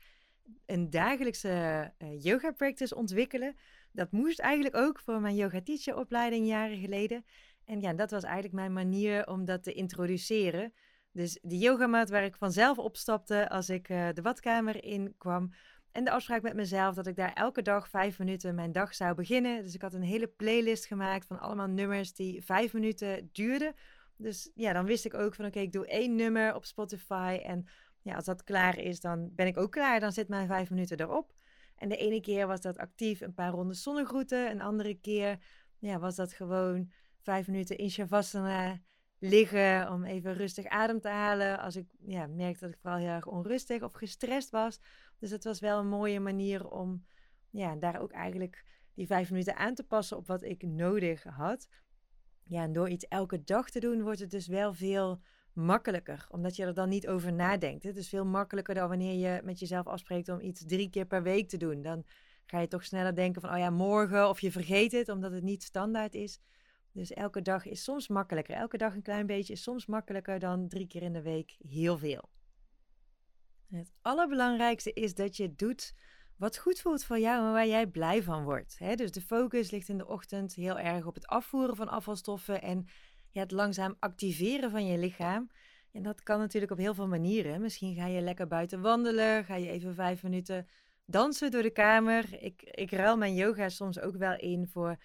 een 0.65 0.89
dagelijkse 0.89 1.93
uh, 1.97 2.23
yoga 2.23 2.51
practice 2.51 2.95
ontwikkelen. 2.95 3.55
Dat 3.91 4.11
moest 4.11 4.39
eigenlijk 4.39 4.75
ook 4.75 4.99
voor 4.99 5.21
mijn 5.21 5.35
yoga 5.35 5.61
teacher 5.61 5.97
opleiding 5.97 6.47
jaren 6.47 6.77
geleden. 6.77 7.25
En 7.67 7.81
ja, 7.81 7.93
dat 7.93 8.11
was 8.11 8.23
eigenlijk 8.23 8.53
mijn 8.53 8.73
manier 8.73 9.27
om 9.27 9.45
dat 9.45 9.63
te 9.63 9.73
introduceren. 9.73 10.73
Dus 11.11 11.39
de 11.41 11.57
yogamat 11.57 12.09
waar 12.09 12.23
ik 12.23 12.35
vanzelf 12.35 12.77
opstapte 12.77 13.49
als 13.49 13.69
ik 13.69 13.89
uh, 13.89 14.07
de 14.13 14.21
badkamer 14.21 14.83
in 14.83 15.15
kwam. 15.17 15.51
En 15.91 16.03
de 16.03 16.11
afspraak 16.11 16.41
met 16.41 16.53
mezelf 16.53 16.95
dat 16.95 17.07
ik 17.07 17.15
daar 17.15 17.33
elke 17.33 17.61
dag 17.61 17.89
vijf 17.89 18.19
minuten 18.19 18.55
mijn 18.55 18.71
dag 18.71 18.95
zou 18.95 19.15
beginnen. 19.15 19.63
Dus 19.63 19.73
ik 19.73 19.81
had 19.81 19.93
een 19.93 20.01
hele 20.01 20.27
playlist 20.27 20.85
gemaakt 20.85 21.27
van 21.27 21.39
allemaal 21.39 21.67
nummers 21.67 22.13
die 22.13 22.45
vijf 22.45 22.73
minuten 22.73 23.29
duurden. 23.31 23.73
Dus 24.17 24.51
ja, 24.55 24.73
dan 24.73 24.85
wist 24.85 25.05
ik 25.05 25.13
ook 25.13 25.35
van 25.35 25.45
oké, 25.45 25.59
ik 25.59 25.71
doe 25.71 25.87
één 25.87 26.15
nummer 26.15 26.55
op 26.55 26.65
Spotify. 26.65 27.39
En 27.43 27.67
ja, 28.01 28.15
als 28.15 28.25
dat 28.25 28.43
klaar 28.43 28.77
is, 28.77 28.99
dan 28.99 29.29
ben 29.35 29.47
ik 29.47 29.57
ook 29.57 29.71
klaar. 29.71 29.99
Dan 29.99 30.11
zit 30.11 30.27
mijn 30.27 30.47
vijf 30.47 30.69
minuten 30.69 30.99
erop. 30.99 31.33
En 31.75 31.89
de 31.89 31.97
ene 31.97 32.21
keer 32.21 32.47
was 32.47 32.61
dat 32.61 32.77
actief 32.77 33.21
een 33.21 33.33
paar 33.33 33.51
rondes 33.51 33.83
zonnegroeten. 33.83 34.51
Een 34.51 34.61
andere 34.61 34.93
keer 34.99 35.37
ja, 35.79 35.99
was 35.99 36.15
dat 36.15 36.33
gewoon 36.33 36.91
vijf 37.27 37.47
minuten 37.47 37.77
in 37.77 37.89
Shavasana 37.89 38.79
liggen 39.19 39.91
om 39.91 40.03
even 40.03 40.33
rustig 40.33 40.65
adem 40.65 40.99
te 40.99 41.07
halen. 41.07 41.59
Als 41.59 41.75
ik 41.75 41.85
ja, 42.05 42.27
merkte 42.27 42.65
dat 42.65 42.73
ik 42.73 42.79
vooral 42.81 42.99
heel 42.99 43.09
erg 43.09 43.27
onrustig 43.27 43.81
of 43.81 43.93
gestrest 43.93 44.49
was. 44.49 44.79
Dus 45.19 45.29
het 45.29 45.43
was 45.43 45.59
wel 45.59 45.79
een 45.79 45.87
mooie 45.87 46.19
manier 46.19 46.69
om 46.69 47.05
ja, 47.49 47.75
daar 47.75 48.01
ook 48.01 48.11
eigenlijk 48.11 48.63
die 48.93 49.07
vijf 49.07 49.29
minuten 49.29 49.55
aan 49.55 49.75
te 49.75 49.83
passen 49.83 50.17
op 50.17 50.27
wat 50.27 50.43
ik 50.43 50.63
nodig 50.63 51.23
had. 51.23 51.67
Ja, 52.43 52.63
en 52.63 52.73
door 52.73 52.89
iets 52.89 53.07
elke 53.07 53.43
dag 53.43 53.69
te 53.69 53.79
doen, 53.79 54.01
wordt 54.01 54.19
het 54.19 54.31
dus 54.31 54.47
wel 54.47 54.73
veel 54.73 55.21
makkelijker. 55.53 56.27
Omdat 56.29 56.55
je 56.55 56.65
er 56.65 56.73
dan 56.73 56.89
niet 56.89 57.07
over 57.07 57.33
nadenkt. 57.33 57.83
Het 57.83 57.97
is 57.97 58.09
veel 58.09 58.25
makkelijker 58.25 58.75
dan 58.75 58.89
wanneer 58.89 59.13
je 59.13 59.41
met 59.43 59.59
jezelf 59.59 59.87
afspreekt 59.87 60.29
om 60.29 60.39
iets 60.39 60.65
drie 60.65 60.89
keer 60.89 61.05
per 61.05 61.23
week 61.23 61.49
te 61.49 61.57
doen. 61.57 61.81
Dan 61.81 62.03
ga 62.45 62.59
je 62.59 62.67
toch 62.67 62.83
sneller 62.83 63.15
denken 63.15 63.41
van, 63.41 63.51
oh 63.51 63.57
ja, 63.57 63.69
morgen. 63.69 64.29
Of 64.29 64.39
je 64.39 64.51
vergeet 64.51 64.91
het, 64.91 65.09
omdat 65.09 65.31
het 65.31 65.43
niet 65.43 65.63
standaard 65.63 66.15
is. 66.15 66.39
Dus 66.97 67.13
elke 67.13 67.41
dag 67.41 67.65
is 67.65 67.83
soms 67.83 68.07
makkelijker. 68.07 68.55
Elke 68.55 68.77
dag 68.77 68.93
een 68.93 69.01
klein 69.01 69.25
beetje 69.25 69.53
is 69.53 69.63
soms 69.63 69.85
makkelijker 69.85 70.39
dan 70.39 70.67
drie 70.67 70.87
keer 70.87 71.01
in 71.01 71.13
de 71.13 71.21
week 71.21 71.55
heel 71.67 71.97
veel. 71.97 72.29
Het 73.69 73.91
allerbelangrijkste 74.01 74.93
is 74.93 75.15
dat 75.15 75.37
je 75.37 75.55
doet 75.55 75.93
wat 76.37 76.57
goed 76.57 76.79
voelt 76.79 77.03
voor 77.03 77.19
jou 77.19 77.45
en 77.45 77.51
waar 77.51 77.67
jij 77.67 77.87
blij 77.87 78.23
van 78.23 78.43
wordt. 78.43 78.77
Dus 78.95 79.11
de 79.11 79.21
focus 79.21 79.71
ligt 79.71 79.89
in 79.89 79.97
de 79.97 80.07
ochtend 80.07 80.53
heel 80.53 80.79
erg 80.79 81.05
op 81.05 81.15
het 81.15 81.27
afvoeren 81.27 81.75
van 81.75 81.87
afvalstoffen 81.87 82.61
en 82.61 82.87
het 83.31 83.51
langzaam 83.51 83.95
activeren 83.99 84.71
van 84.71 84.85
je 84.85 84.97
lichaam. 84.97 85.49
En 85.91 86.03
dat 86.03 86.23
kan 86.23 86.39
natuurlijk 86.39 86.71
op 86.71 86.77
heel 86.77 86.93
veel 86.93 87.07
manieren. 87.07 87.61
Misschien 87.61 87.95
ga 87.95 88.05
je 88.05 88.21
lekker 88.21 88.47
buiten 88.47 88.81
wandelen, 88.81 89.45
ga 89.45 89.55
je 89.55 89.69
even 89.69 89.95
vijf 89.95 90.23
minuten 90.23 90.67
dansen 91.05 91.51
door 91.51 91.61
de 91.61 91.71
kamer. 91.71 92.43
Ik, 92.43 92.61
ik 92.61 92.91
ruil 92.91 93.17
mijn 93.17 93.35
yoga 93.35 93.69
soms 93.69 93.99
ook 93.99 94.15
wel 94.15 94.37
in 94.37 94.67
voor 94.67 94.97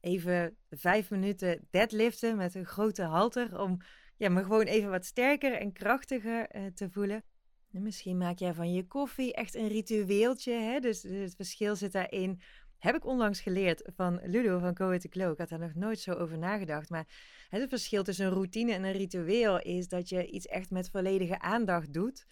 even 0.00 0.56
vijf 0.70 1.10
minuten 1.10 1.66
deadliften 1.70 2.36
met 2.36 2.54
een 2.54 2.66
grote 2.66 3.02
halter. 3.02 3.60
Om 3.60 3.78
ja, 4.16 4.28
me 4.28 4.42
gewoon 4.42 4.66
even 4.66 4.90
wat 4.90 5.04
sterker 5.04 5.52
en 5.52 5.72
krachtiger 5.72 6.56
uh, 6.56 6.66
te 6.66 6.90
voelen. 6.90 7.24
En 7.72 7.82
misschien 7.82 8.16
maak 8.16 8.38
jij 8.38 8.54
van 8.54 8.72
je 8.72 8.86
koffie 8.86 9.34
echt 9.34 9.54
een 9.54 9.68
ritueeltje. 9.68 10.52
Hè? 10.52 10.80
Dus, 10.80 11.00
dus 11.00 11.20
het 11.20 11.34
verschil 11.36 11.76
zit 11.76 11.92
daarin. 11.92 12.40
Heb 12.78 12.94
ik 12.94 13.06
onlangs 13.06 13.40
geleerd 13.40 13.90
van 13.94 14.20
Ludo 14.22 14.58
van 14.58 14.76
Go 14.76 14.96
to. 14.98 15.30
Ik 15.30 15.38
had 15.38 15.48
daar 15.48 15.58
nog 15.58 15.74
nooit 15.74 16.00
zo 16.00 16.12
over 16.12 16.38
nagedacht. 16.38 16.90
Maar 16.90 17.06
het 17.48 17.68
verschil 17.68 18.02
tussen 18.02 18.26
een 18.26 18.32
routine 18.32 18.72
en 18.72 18.84
een 18.84 18.92
ritueel 18.92 19.60
is 19.60 19.88
dat 19.88 20.08
je 20.08 20.26
iets 20.26 20.46
echt 20.46 20.70
met 20.70 20.90
volledige 20.90 21.40
aandacht 21.40 21.92
doet. 21.92 22.26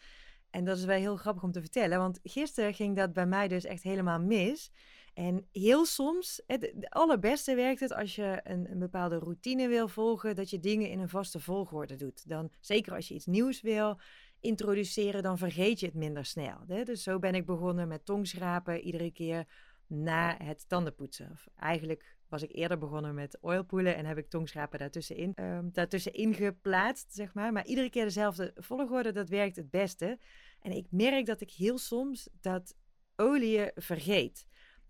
En 0.50 0.64
dat 0.64 0.78
is 0.78 0.84
wel 0.84 0.98
heel 0.98 1.16
grappig 1.16 1.42
om 1.42 1.52
te 1.52 1.60
vertellen, 1.60 1.98
want 1.98 2.20
gisteren 2.22 2.74
ging 2.74 2.96
dat 2.96 3.12
bij 3.12 3.26
mij 3.26 3.48
dus 3.48 3.64
echt 3.64 3.82
helemaal 3.82 4.20
mis. 4.20 4.70
En 5.16 5.46
heel 5.52 5.84
soms, 5.84 6.42
het 6.46 6.86
allerbeste 6.88 7.54
werkt 7.54 7.80
het 7.80 7.92
als 7.92 8.14
je 8.14 8.40
een, 8.44 8.78
bepaalde 8.78 9.18
routine 9.18 9.68
wil 9.68 9.88
volgen, 9.88 10.34
dat 10.34 10.50
je 10.50 10.60
dingen 10.60 10.90
in 10.90 11.00
een 11.00 11.08
vaste 11.08 11.40
volgorde 11.40 11.96
doet. 11.96 12.28
Dan, 12.28 12.50
zeker 12.60 12.94
als 12.94 13.08
je 13.08 13.14
iets 13.14 13.26
nieuws 13.26 13.60
wil 13.60 14.00
introduceren, 14.40 15.22
dan 15.22 15.38
vergeet 15.38 15.80
je 15.80 15.86
het 15.86 15.94
minder 15.94 16.24
snel. 16.24 16.58
Hè? 16.66 16.82
Dus 16.84 17.02
zo 17.02 17.18
ben 17.18 17.34
ik 17.34 17.46
begonnen 17.46 17.88
met 17.88 18.04
tongschrapen 18.04 18.80
iedere 18.80 19.10
keer 19.10 19.46
na 19.86 20.36
het 20.42 20.68
tandenpoetsen. 20.68 21.30
Of 21.32 21.46
eigenlijk 21.56 22.16
was 22.28 22.42
ik 22.42 22.52
eerder 22.52 22.78
begonnen 22.78 23.14
met 23.14 23.38
oilpoelen 23.40 23.96
en 23.96 24.06
heb 24.06 24.18
ik 24.18 24.28
tongschrapen 24.28 24.78
daartussenin, 24.78 25.32
um, 25.40 25.70
daartussenin 25.72 26.34
geplaatst, 26.34 27.14
zeg 27.14 27.34
maar. 27.34 27.52
Maar 27.52 27.66
iedere 27.66 27.90
keer 27.90 28.04
dezelfde 28.04 28.52
volgorde, 28.54 29.12
dat 29.12 29.28
werkt 29.28 29.56
het 29.56 29.70
beste. 29.70 30.18
En 30.60 30.72
ik 30.72 30.86
merk 30.90 31.26
dat 31.26 31.40
ik 31.40 31.50
heel 31.50 31.78
soms 31.78 32.28
dat 32.40 32.74
olie 33.14 33.70
vergeet. 33.74 34.46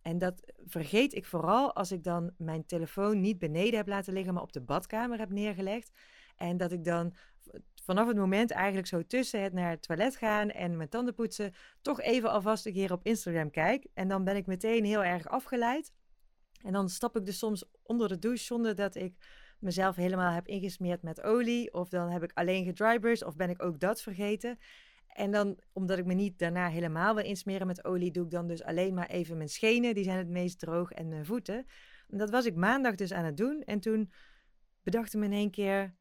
En 0.06 0.18
dat 0.18 0.52
vergeet 0.66 1.14
ik 1.14 1.24
vooral 1.24 1.74
als 1.74 1.92
ik 1.92 2.04
dan 2.04 2.32
mijn 2.38 2.66
telefoon 2.66 3.20
niet 3.20 3.38
beneden 3.38 3.76
heb 3.76 3.88
laten 3.88 4.12
liggen, 4.12 4.34
maar 4.34 4.42
op 4.42 4.52
de 4.52 4.60
badkamer 4.60 5.18
heb 5.18 5.30
neergelegd. 5.30 5.92
En 6.36 6.56
dat 6.56 6.72
ik 6.72 6.84
dan 6.84 7.14
vanaf 7.82 8.06
het 8.06 8.16
moment 8.16 8.50
eigenlijk 8.50 8.86
zo 8.86 9.02
tussen 9.06 9.42
het 9.42 9.52
naar 9.52 9.70
het 9.70 9.82
toilet 9.82 10.16
gaan 10.16 10.50
en 10.50 10.76
mijn 10.76 10.88
tanden 10.88 11.14
poetsen, 11.14 11.54
toch 11.80 12.00
even 12.00 12.30
alvast 12.30 12.66
een 12.66 12.72
keer 12.72 12.92
op 12.92 13.06
Instagram 13.06 13.50
kijk. 13.50 13.86
En 13.94 14.08
dan 14.08 14.24
ben 14.24 14.36
ik 14.36 14.46
meteen 14.46 14.84
heel 14.84 15.04
erg 15.04 15.28
afgeleid. 15.28 15.92
En 16.62 16.72
dan 16.72 16.88
stap 16.88 17.16
ik 17.16 17.26
dus 17.26 17.38
soms 17.38 17.64
onder 17.82 18.08
de 18.08 18.18
douche 18.18 18.44
zonder 18.44 18.74
dat 18.74 18.94
ik 18.94 19.14
mezelf 19.58 19.96
helemaal 19.96 20.32
heb 20.32 20.46
ingesmeerd 20.46 21.02
met 21.02 21.22
olie. 21.22 21.72
Of 21.74 21.88
dan 21.88 22.10
heb 22.10 22.22
ik 22.22 22.30
alleen 22.34 22.64
gedrybrushed 22.64 23.28
of 23.28 23.36
ben 23.36 23.50
ik 23.50 23.62
ook 23.62 23.80
dat 23.80 24.02
vergeten. 24.02 24.58
En 25.16 25.30
dan, 25.30 25.58
omdat 25.72 25.98
ik 25.98 26.04
me 26.04 26.14
niet 26.14 26.38
daarna 26.38 26.68
helemaal 26.68 27.14
wil 27.14 27.24
insmeren 27.24 27.66
met 27.66 27.84
olie, 27.84 28.10
doe 28.10 28.24
ik 28.24 28.30
dan 28.30 28.46
dus 28.46 28.62
alleen 28.62 28.94
maar 28.94 29.08
even 29.08 29.36
mijn 29.36 29.48
schenen. 29.48 29.94
Die 29.94 30.04
zijn 30.04 30.18
het 30.18 30.28
meest 30.28 30.58
droog 30.58 30.92
en 30.92 31.08
mijn 31.08 31.26
voeten. 31.26 31.66
En 32.08 32.18
dat 32.18 32.30
was 32.30 32.44
ik 32.44 32.54
maandag 32.54 32.94
dus 32.94 33.12
aan 33.12 33.24
het 33.24 33.36
doen. 33.36 33.62
En 33.62 33.80
toen 33.80 34.12
bedacht 34.82 35.14
ik 35.14 35.20
me 35.20 35.26
in 35.26 35.32
één 35.32 35.50
keer, 35.50 35.94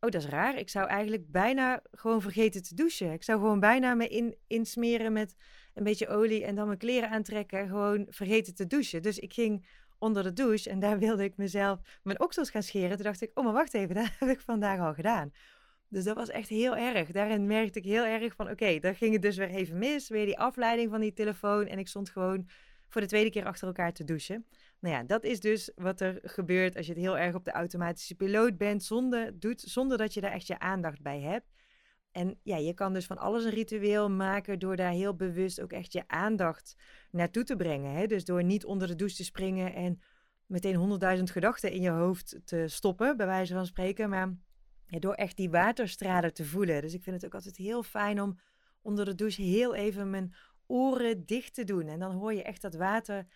oh 0.00 0.10
dat 0.10 0.22
is 0.22 0.28
raar. 0.28 0.58
Ik 0.58 0.68
zou 0.68 0.88
eigenlijk 0.88 1.30
bijna 1.30 1.82
gewoon 1.90 2.22
vergeten 2.22 2.62
te 2.62 2.74
douchen. 2.74 3.12
Ik 3.12 3.22
zou 3.22 3.40
gewoon 3.40 3.60
bijna 3.60 3.94
me 3.94 4.08
in, 4.08 4.36
insmeren 4.46 5.12
met 5.12 5.34
een 5.74 5.84
beetje 5.84 6.08
olie 6.08 6.44
en 6.44 6.54
dan 6.54 6.66
mijn 6.66 6.78
kleren 6.78 7.10
aantrekken. 7.10 7.58
En 7.58 7.68
gewoon 7.68 8.06
vergeten 8.08 8.54
te 8.54 8.66
douchen. 8.66 9.02
Dus 9.02 9.18
ik 9.18 9.32
ging 9.32 9.66
onder 9.98 10.22
de 10.22 10.32
douche 10.32 10.70
en 10.70 10.78
daar 10.78 10.98
wilde 10.98 11.24
ik 11.24 11.36
mezelf 11.36 11.80
mijn 12.02 12.20
oksels 12.20 12.50
gaan 12.50 12.62
scheren. 12.62 12.96
Toen 12.96 13.04
dacht 13.04 13.22
ik, 13.22 13.30
oh 13.34 13.44
maar 13.44 13.52
wacht 13.52 13.74
even, 13.74 13.94
dat 14.04 14.10
heb 14.18 14.28
ik 14.28 14.40
vandaag 14.40 14.80
al 14.80 14.94
gedaan. 14.94 15.32
Dus 15.88 16.04
dat 16.04 16.16
was 16.16 16.28
echt 16.28 16.48
heel 16.48 16.76
erg. 16.76 17.10
Daarin 17.10 17.46
merkte 17.46 17.78
ik 17.78 17.84
heel 17.84 18.04
erg 18.04 18.34
van, 18.34 18.50
oké, 18.50 18.78
daar 18.78 18.94
ging 18.94 19.12
het 19.12 19.22
dus 19.22 19.36
weer 19.36 19.50
even 19.50 19.78
mis. 19.78 20.08
Weer 20.08 20.26
die 20.26 20.38
afleiding 20.38 20.90
van 20.90 21.00
die 21.00 21.12
telefoon. 21.12 21.66
En 21.66 21.78
ik 21.78 21.88
stond 21.88 22.10
gewoon 22.10 22.48
voor 22.88 23.00
de 23.00 23.06
tweede 23.06 23.30
keer 23.30 23.44
achter 23.44 23.66
elkaar 23.66 23.92
te 23.92 24.04
douchen. 24.04 24.46
Nou 24.80 24.94
ja, 24.94 25.02
dat 25.02 25.24
is 25.24 25.40
dus 25.40 25.72
wat 25.74 26.00
er 26.00 26.18
gebeurt 26.22 26.76
als 26.76 26.86
je 26.86 26.92
het 26.92 27.00
heel 27.00 27.18
erg 27.18 27.34
op 27.34 27.44
de 27.44 27.50
automatische 27.50 28.14
piloot 28.14 28.56
bent, 28.56 28.84
zonder, 28.84 29.40
doet, 29.40 29.60
zonder 29.60 29.98
dat 29.98 30.14
je 30.14 30.20
daar 30.20 30.32
echt 30.32 30.46
je 30.46 30.58
aandacht 30.58 31.02
bij 31.02 31.20
hebt. 31.20 31.54
En 32.10 32.38
ja, 32.42 32.56
je 32.56 32.74
kan 32.74 32.92
dus 32.92 33.06
van 33.06 33.18
alles 33.18 33.44
een 33.44 33.50
ritueel 33.50 34.10
maken 34.10 34.58
door 34.58 34.76
daar 34.76 34.92
heel 34.92 35.14
bewust 35.14 35.60
ook 35.60 35.72
echt 35.72 35.92
je 35.92 36.02
aandacht 36.06 36.76
naartoe 37.10 37.44
te 37.44 37.56
brengen. 37.56 37.94
Hè? 37.94 38.06
Dus 38.06 38.24
door 38.24 38.44
niet 38.44 38.64
onder 38.64 38.88
de 38.88 38.94
douche 38.94 39.16
te 39.16 39.24
springen 39.24 39.74
en 39.74 40.00
meteen 40.46 40.74
honderdduizend 40.74 41.30
gedachten 41.30 41.72
in 41.72 41.82
je 41.82 41.90
hoofd 41.90 42.40
te 42.44 42.68
stoppen, 42.68 43.16
bij 43.16 43.26
wijze 43.26 43.54
van 43.54 43.66
spreken. 43.66 44.08
Maar 44.08 44.36
ja, 44.86 44.98
door 44.98 45.14
echt 45.14 45.36
die 45.36 45.50
waterstralen 45.50 46.34
te 46.34 46.44
voelen. 46.44 46.82
Dus 46.82 46.94
ik 46.94 47.02
vind 47.02 47.16
het 47.16 47.24
ook 47.24 47.34
altijd 47.34 47.56
heel 47.56 47.82
fijn 47.82 48.20
om 48.20 48.38
onder 48.82 49.04
de 49.04 49.14
douche 49.14 49.42
heel 49.42 49.74
even 49.74 50.10
mijn 50.10 50.34
oren 50.66 51.26
dicht 51.26 51.54
te 51.54 51.64
doen. 51.64 51.88
En 51.88 51.98
dan 51.98 52.12
hoor 52.12 52.34
je 52.34 52.42
echt 52.42 52.62
dat 52.62 52.74
water 52.74 53.26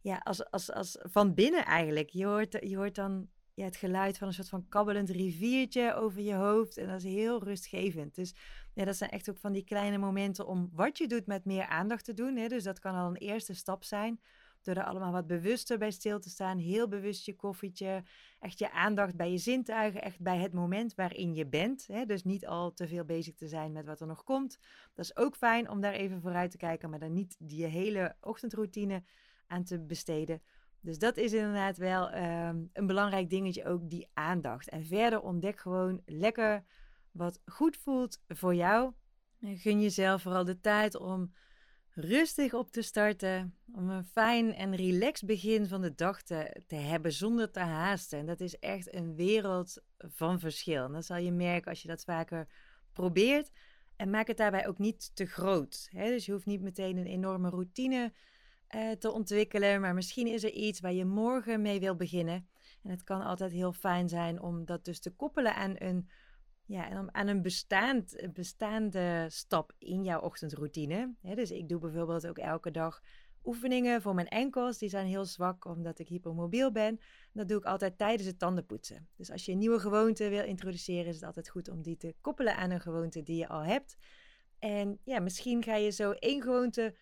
ja, 0.00 0.16
als, 0.16 0.50
als, 0.50 0.72
als 0.72 0.98
van 1.00 1.34
binnen 1.34 1.64
eigenlijk. 1.64 2.10
Je 2.10 2.24
hoort, 2.24 2.56
je 2.60 2.76
hoort 2.76 2.94
dan 2.94 3.28
ja, 3.54 3.64
het 3.64 3.76
geluid 3.76 4.18
van 4.18 4.28
een 4.28 4.34
soort 4.34 4.48
van 4.48 4.68
kabbelend 4.68 5.10
riviertje 5.10 5.94
over 5.94 6.20
je 6.20 6.34
hoofd. 6.34 6.76
En 6.76 6.86
dat 6.86 6.96
is 6.96 7.04
heel 7.04 7.44
rustgevend. 7.44 8.14
Dus 8.14 8.34
ja, 8.74 8.84
dat 8.84 8.96
zijn 8.96 9.10
echt 9.10 9.30
ook 9.30 9.38
van 9.38 9.52
die 9.52 9.64
kleine 9.64 9.98
momenten 9.98 10.46
om 10.46 10.70
wat 10.72 10.98
je 10.98 11.06
doet 11.06 11.26
met 11.26 11.44
meer 11.44 11.66
aandacht 11.66 12.04
te 12.04 12.14
doen. 12.14 12.36
Hè. 12.36 12.48
Dus 12.48 12.62
dat 12.62 12.78
kan 12.78 12.94
al 12.94 13.08
een 13.08 13.16
eerste 13.16 13.54
stap 13.54 13.84
zijn. 13.84 14.20
Door 14.62 14.74
er 14.74 14.84
allemaal 14.84 15.12
wat 15.12 15.26
bewuster 15.26 15.78
bij 15.78 15.90
stil 15.90 16.20
te 16.20 16.30
staan. 16.30 16.58
Heel 16.58 16.88
bewust 16.88 17.26
je 17.26 17.36
koffietje. 17.36 18.02
Echt 18.40 18.58
je 18.58 18.70
aandacht 18.72 19.16
bij 19.16 19.30
je 19.30 19.38
zintuigen. 19.38 20.02
Echt 20.02 20.20
bij 20.20 20.38
het 20.38 20.52
moment 20.52 20.94
waarin 20.94 21.34
je 21.34 21.46
bent. 21.46 21.86
Hè? 21.86 22.04
Dus 22.04 22.24
niet 22.24 22.46
al 22.46 22.72
te 22.72 22.88
veel 22.88 23.04
bezig 23.04 23.34
te 23.34 23.48
zijn 23.48 23.72
met 23.72 23.86
wat 23.86 24.00
er 24.00 24.06
nog 24.06 24.24
komt. 24.24 24.58
Dat 24.94 25.04
is 25.04 25.16
ook 25.16 25.36
fijn 25.36 25.70
om 25.70 25.80
daar 25.80 25.92
even 25.92 26.20
vooruit 26.20 26.50
te 26.50 26.56
kijken. 26.56 26.90
Maar 26.90 26.98
dan 26.98 27.12
niet 27.12 27.36
die 27.38 27.64
hele 27.64 28.16
ochtendroutine 28.20 29.02
aan 29.46 29.64
te 29.64 29.80
besteden. 29.80 30.42
Dus 30.80 30.98
dat 30.98 31.16
is 31.16 31.32
inderdaad 31.32 31.76
wel 31.76 32.10
ehm, 32.10 32.64
een 32.72 32.86
belangrijk 32.86 33.30
dingetje 33.30 33.64
ook, 33.64 33.90
die 33.90 34.08
aandacht. 34.14 34.68
En 34.68 34.84
verder 34.84 35.20
ontdek 35.20 35.60
gewoon 35.60 36.02
lekker 36.06 36.64
wat 37.12 37.40
goed 37.44 37.76
voelt 37.76 38.22
voor 38.28 38.54
jou. 38.54 38.92
En 39.40 39.56
gun 39.56 39.80
jezelf 39.80 40.22
vooral 40.22 40.44
de 40.44 40.60
tijd 40.60 40.96
om 40.96 41.32
rustig 41.94 42.54
op 42.54 42.70
te 42.70 42.82
starten. 42.82 43.56
Om 43.74 43.90
een 43.90 44.04
fijn 44.04 44.54
en 44.54 44.76
relaxed 44.76 45.26
begin 45.26 45.66
van 45.66 45.80
de 45.80 45.94
dag 45.94 46.22
te, 46.22 46.62
te 46.66 46.74
hebben 46.74 47.12
zonder 47.12 47.50
te 47.50 47.60
haasten. 47.60 48.18
En 48.18 48.26
dat 48.26 48.40
is 48.40 48.58
echt 48.58 48.94
een 48.94 49.14
wereld 49.14 49.82
van 49.98 50.40
verschil. 50.40 50.84
En 50.84 50.92
dat 50.92 51.04
zal 51.04 51.16
je 51.16 51.32
merken 51.32 51.70
als 51.70 51.82
je 51.82 51.88
dat 51.88 52.04
vaker 52.04 52.48
probeert. 52.92 53.50
En 53.96 54.10
maak 54.10 54.26
het 54.26 54.36
daarbij 54.36 54.66
ook 54.66 54.78
niet 54.78 55.10
te 55.14 55.26
groot. 55.26 55.88
Dus 55.92 56.26
je 56.26 56.32
hoeft 56.32 56.46
niet 56.46 56.62
meteen 56.62 56.96
een 56.96 57.06
enorme 57.06 57.48
routine 57.48 58.12
uh, 58.70 58.90
te 58.90 59.10
ontwikkelen. 59.10 59.80
Maar 59.80 59.94
misschien 59.94 60.26
is 60.26 60.44
er 60.44 60.52
iets 60.52 60.80
waar 60.80 60.92
je 60.92 61.04
morgen 61.04 61.62
mee 61.62 61.80
wil 61.80 61.96
beginnen. 61.96 62.48
En 62.82 62.90
het 62.90 63.04
kan 63.04 63.22
altijd 63.22 63.52
heel 63.52 63.72
fijn 63.72 64.08
zijn 64.08 64.40
om 64.40 64.64
dat 64.64 64.84
dus 64.84 65.00
te 65.00 65.10
koppelen 65.10 65.54
aan 65.54 65.74
een 65.78 66.08
ja, 66.72 67.06
aan 67.12 67.26
een 67.26 67.42
bestaand, 67.42 68.28
bestaande 68.32 69.26
stap 69.28 69.72
in 69.78 70.04
jouw 70.04 70.20
ochtendroutine. 70.20 71.14
dus 71.34 71.50
ik 71.50 71.68
doe 71.68 71.80
bijvoorbeeld 71.80 72.26
ook 72.26 72.38
elke 72.38 72.70
dag 72.70 73.02
oefeningen 73.44 74.02
voor 74.02 74.14
mijn 74.14 74.28
enkels. 74.28 74.78
Die 74.78 74.88
zijn 74.88 75.06
heel 75.06 75.24
zwak 75.24 75.64
omdat 75.64 75.98
ik 75.98 76.08
hypermobiel 76.08 76.72
ben. 76.72 77.00
Dat 77.32 77.48
doe 77.48 77.58
ik 77.58 77.64
altijd 77.64 77.98
tijdens 77.98 78.28
het 78.28 78.38
tandenpoetsen. 78.38 79.08
Dus 79.16 79.30
als 79.30 79.44
je 79.44 79.52
een 79.52 79.58
nieuwe 79.58 79.78
gewoonte 79.78 80.28
wil 80.28 80.44
introduceren, 80.44 81.06
is 81.06 81.14
het 81.14 81.24
altijd 81.24 81.48
goed 81.48 81.68
om 81.68 81.82
die 81.82 81.96
te 81.96 82.14
koppelen 82.20 82.56
aan 82.56 82.70
een 82.70 82.80
gewoonte 82.80 83.22
die 83.22 83.36
je 83.36 83.48
al 83.48 83.62
hebt. 83.62 83.96
En 84.58 84.98
ja, 85.04 85.20
misschien 85.20 85.62
ga 85.62 85.76
je 85.76 85.90
zo 85.90 86.10
één 86.10 86.42
gewoonte 86.42 86.94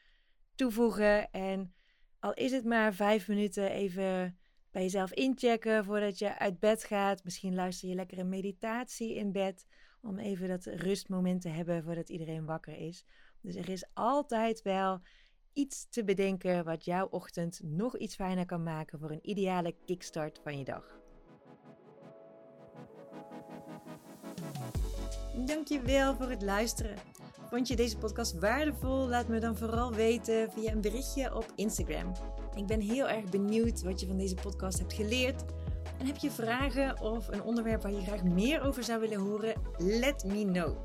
toevoegen. 0.54 1.30
En 1.30 1.74
al 2.18 2.35
is 2.35 2.52
het 2.52 2.64
maar 2.64 2.94
vijf 2.94 3.28
minuten 3.28 3.70
even 3.70 4.38
bij 4.70 4.83
jezelf 4.83 5.12
inchecken 5.12 5.85
voordat 5.85 6.18
je 6.18 6.38
uit 6.38 6.59
bed 6.59 6.85
gaat. 6.85 7.24
Misschien 7.24 7.54
luister 7.54 7.88
je 7.88 7.94
lekker 7.94 8.18
een 8.18 8.28
meditatie 8.28 9.14
in 9.14 9.33
bed. 9.33 9.66
Om 10.02 10.18
even 10.18 10.48
dat 10.48 10.64
rustmoment 10.64 11.42
te 11.42 11.48
hebben 11.48 11.85
voordat 11.85 12.09
iedereen 12.09 12.44
wakker 12.44 12.76
is. 12.76 13.04
Dus 13.40 13.54
er 13.54 13.68
is 13.68 13.85
altijd 13.94 14.62
wel 14.62 15.00
iets 15.52 15.87
te 15.88 16.04
bedenken 16.04 16.64
wat 16.64 16.85
jouw 16.85 17.06
ochtend 17.06 17.61
nog 17.62 17.96
iets 17.96 18.14
fijner 18.14 18.46
kan 18.46 18.62
maken 18.62 18.98
voor 18.98 19.11
een 19.11 19.30
ideale 19.30 19.74
kickstart 19.85 20.40
van 20.42 20.59
je 20.59 20.64
dag. 20.64 20.98
Dankjewel 25.46 26.14
voor 26.14 26.30
het 26.30 26.42
luisteren. 26.42 26.96
Vond 27.48 27.68
je 27.68 27.76
deze 27.76 27.98
podcast 27.98 28.38
waardevol? 28.38 29.09
Laat 29.09 29.28
me 29.28 29.38
dan 29.38 29.56
vooral 29.56 29.92
weten 29.92 30.50
via 30.52 30.72
een 30.72 30.80
berichtje 30.80 31.35
op 31.35 31.52
Instagram. 31.54 32.12
Ik 32.61 32.66
ben 32.66 32.81
heel 32.81 33.09
erg 33.09 33.25
benieuwd 33.25 33.83
wat 33.83 34.01
je 34.01 34.07
van 34.07 34.16
deze 34.16 34.35
podcast 34.35 34.79
hebt 34.79 34.92
geleerd. 34.92 35.44
En 35.99 36.07
heb 36.07 36.16
je 36.16 36.31
vragen 36.31 37.01
of 37.01 37.29
een 37.29 37.42
onderwerp 37.42 37.83
waar 37.83 37.92
je 37.92 38.01
graag 38.01 38.23
meer 38.23 38.62
over 38.62 38.85
zou 38.85 39.01
willen 39.01 39.18
horen? 39.18 39.55
Let 39.79 40.25
me 40.25 40.44
know. 40.44 40.77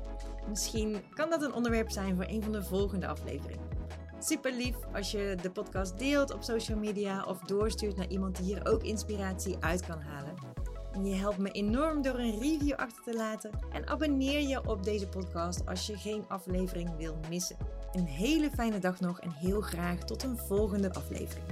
Misschien 0.48 0.96
kan 1.14 1.30
dat 1.30 1.42
een 1.42 1.52
onderwerp 1.52 1.90
zijn 1.90 2.16
voor 2.16 2.24
een 2.28 2.42
van 2.42 2.52
de 2.52 2.62
volgende 2.62 3.06
afleveringen. 3.06 3.68
Super 4.18 4.52
lief 4.52 4.76
als 4.94 5.10
je 5.10 5.36
de 5.42 5.50
podcast 5.50 5.98
deelt 5.98 6.34
op 6.34 6.42
social 6.42 6.78
media 6.78 7.24
of 7.24 7.38
doorstuurt 7.38 7.96
naar 7.96 8.08
iemand 8.08 8.36
die 8.36 8.44
hier 8.44 8.66
ook 8.66 8.82
inspiratie 8.82 9.56
uit 9.60 9.86
kan 9.86 10.00
halen. 10.00 10.34
En 10.92 11.06
je 11.06 11.14
helpt 11.14 11.38
me 11.38 11.50
enorm 11.50 12.02
door 12.02 12.18
een 12.18 12.38
review 12.40 12.74
achter 12.74 13.02
te 13.02 13.14
laten 13.14 13.50
en 13.72 13.86
abonneer 13.86 14.48
je 14.48 14.68
op 14.68 14.84
deze 14.84 15.08
podcast 15.08 15.66
als 15.66 15.86
je 15.86 15.96
geen 15.96 16.24
aflevering 16.28 16.96
wil 16.96 17.18
missen. 17.28 17.56
Een 17.96 18.06
hele 18.06 18.50
fijne 18.50 18.78
dag 18.78 19.00
nog 19.00 19.20
en 19.20 19.32
heel 19.32 19.60
graag 19.60 19.98
tot 19.98 20.22
een 20.22 20.36
volgende 20.36 20.94
aflevering. 20.94 21.44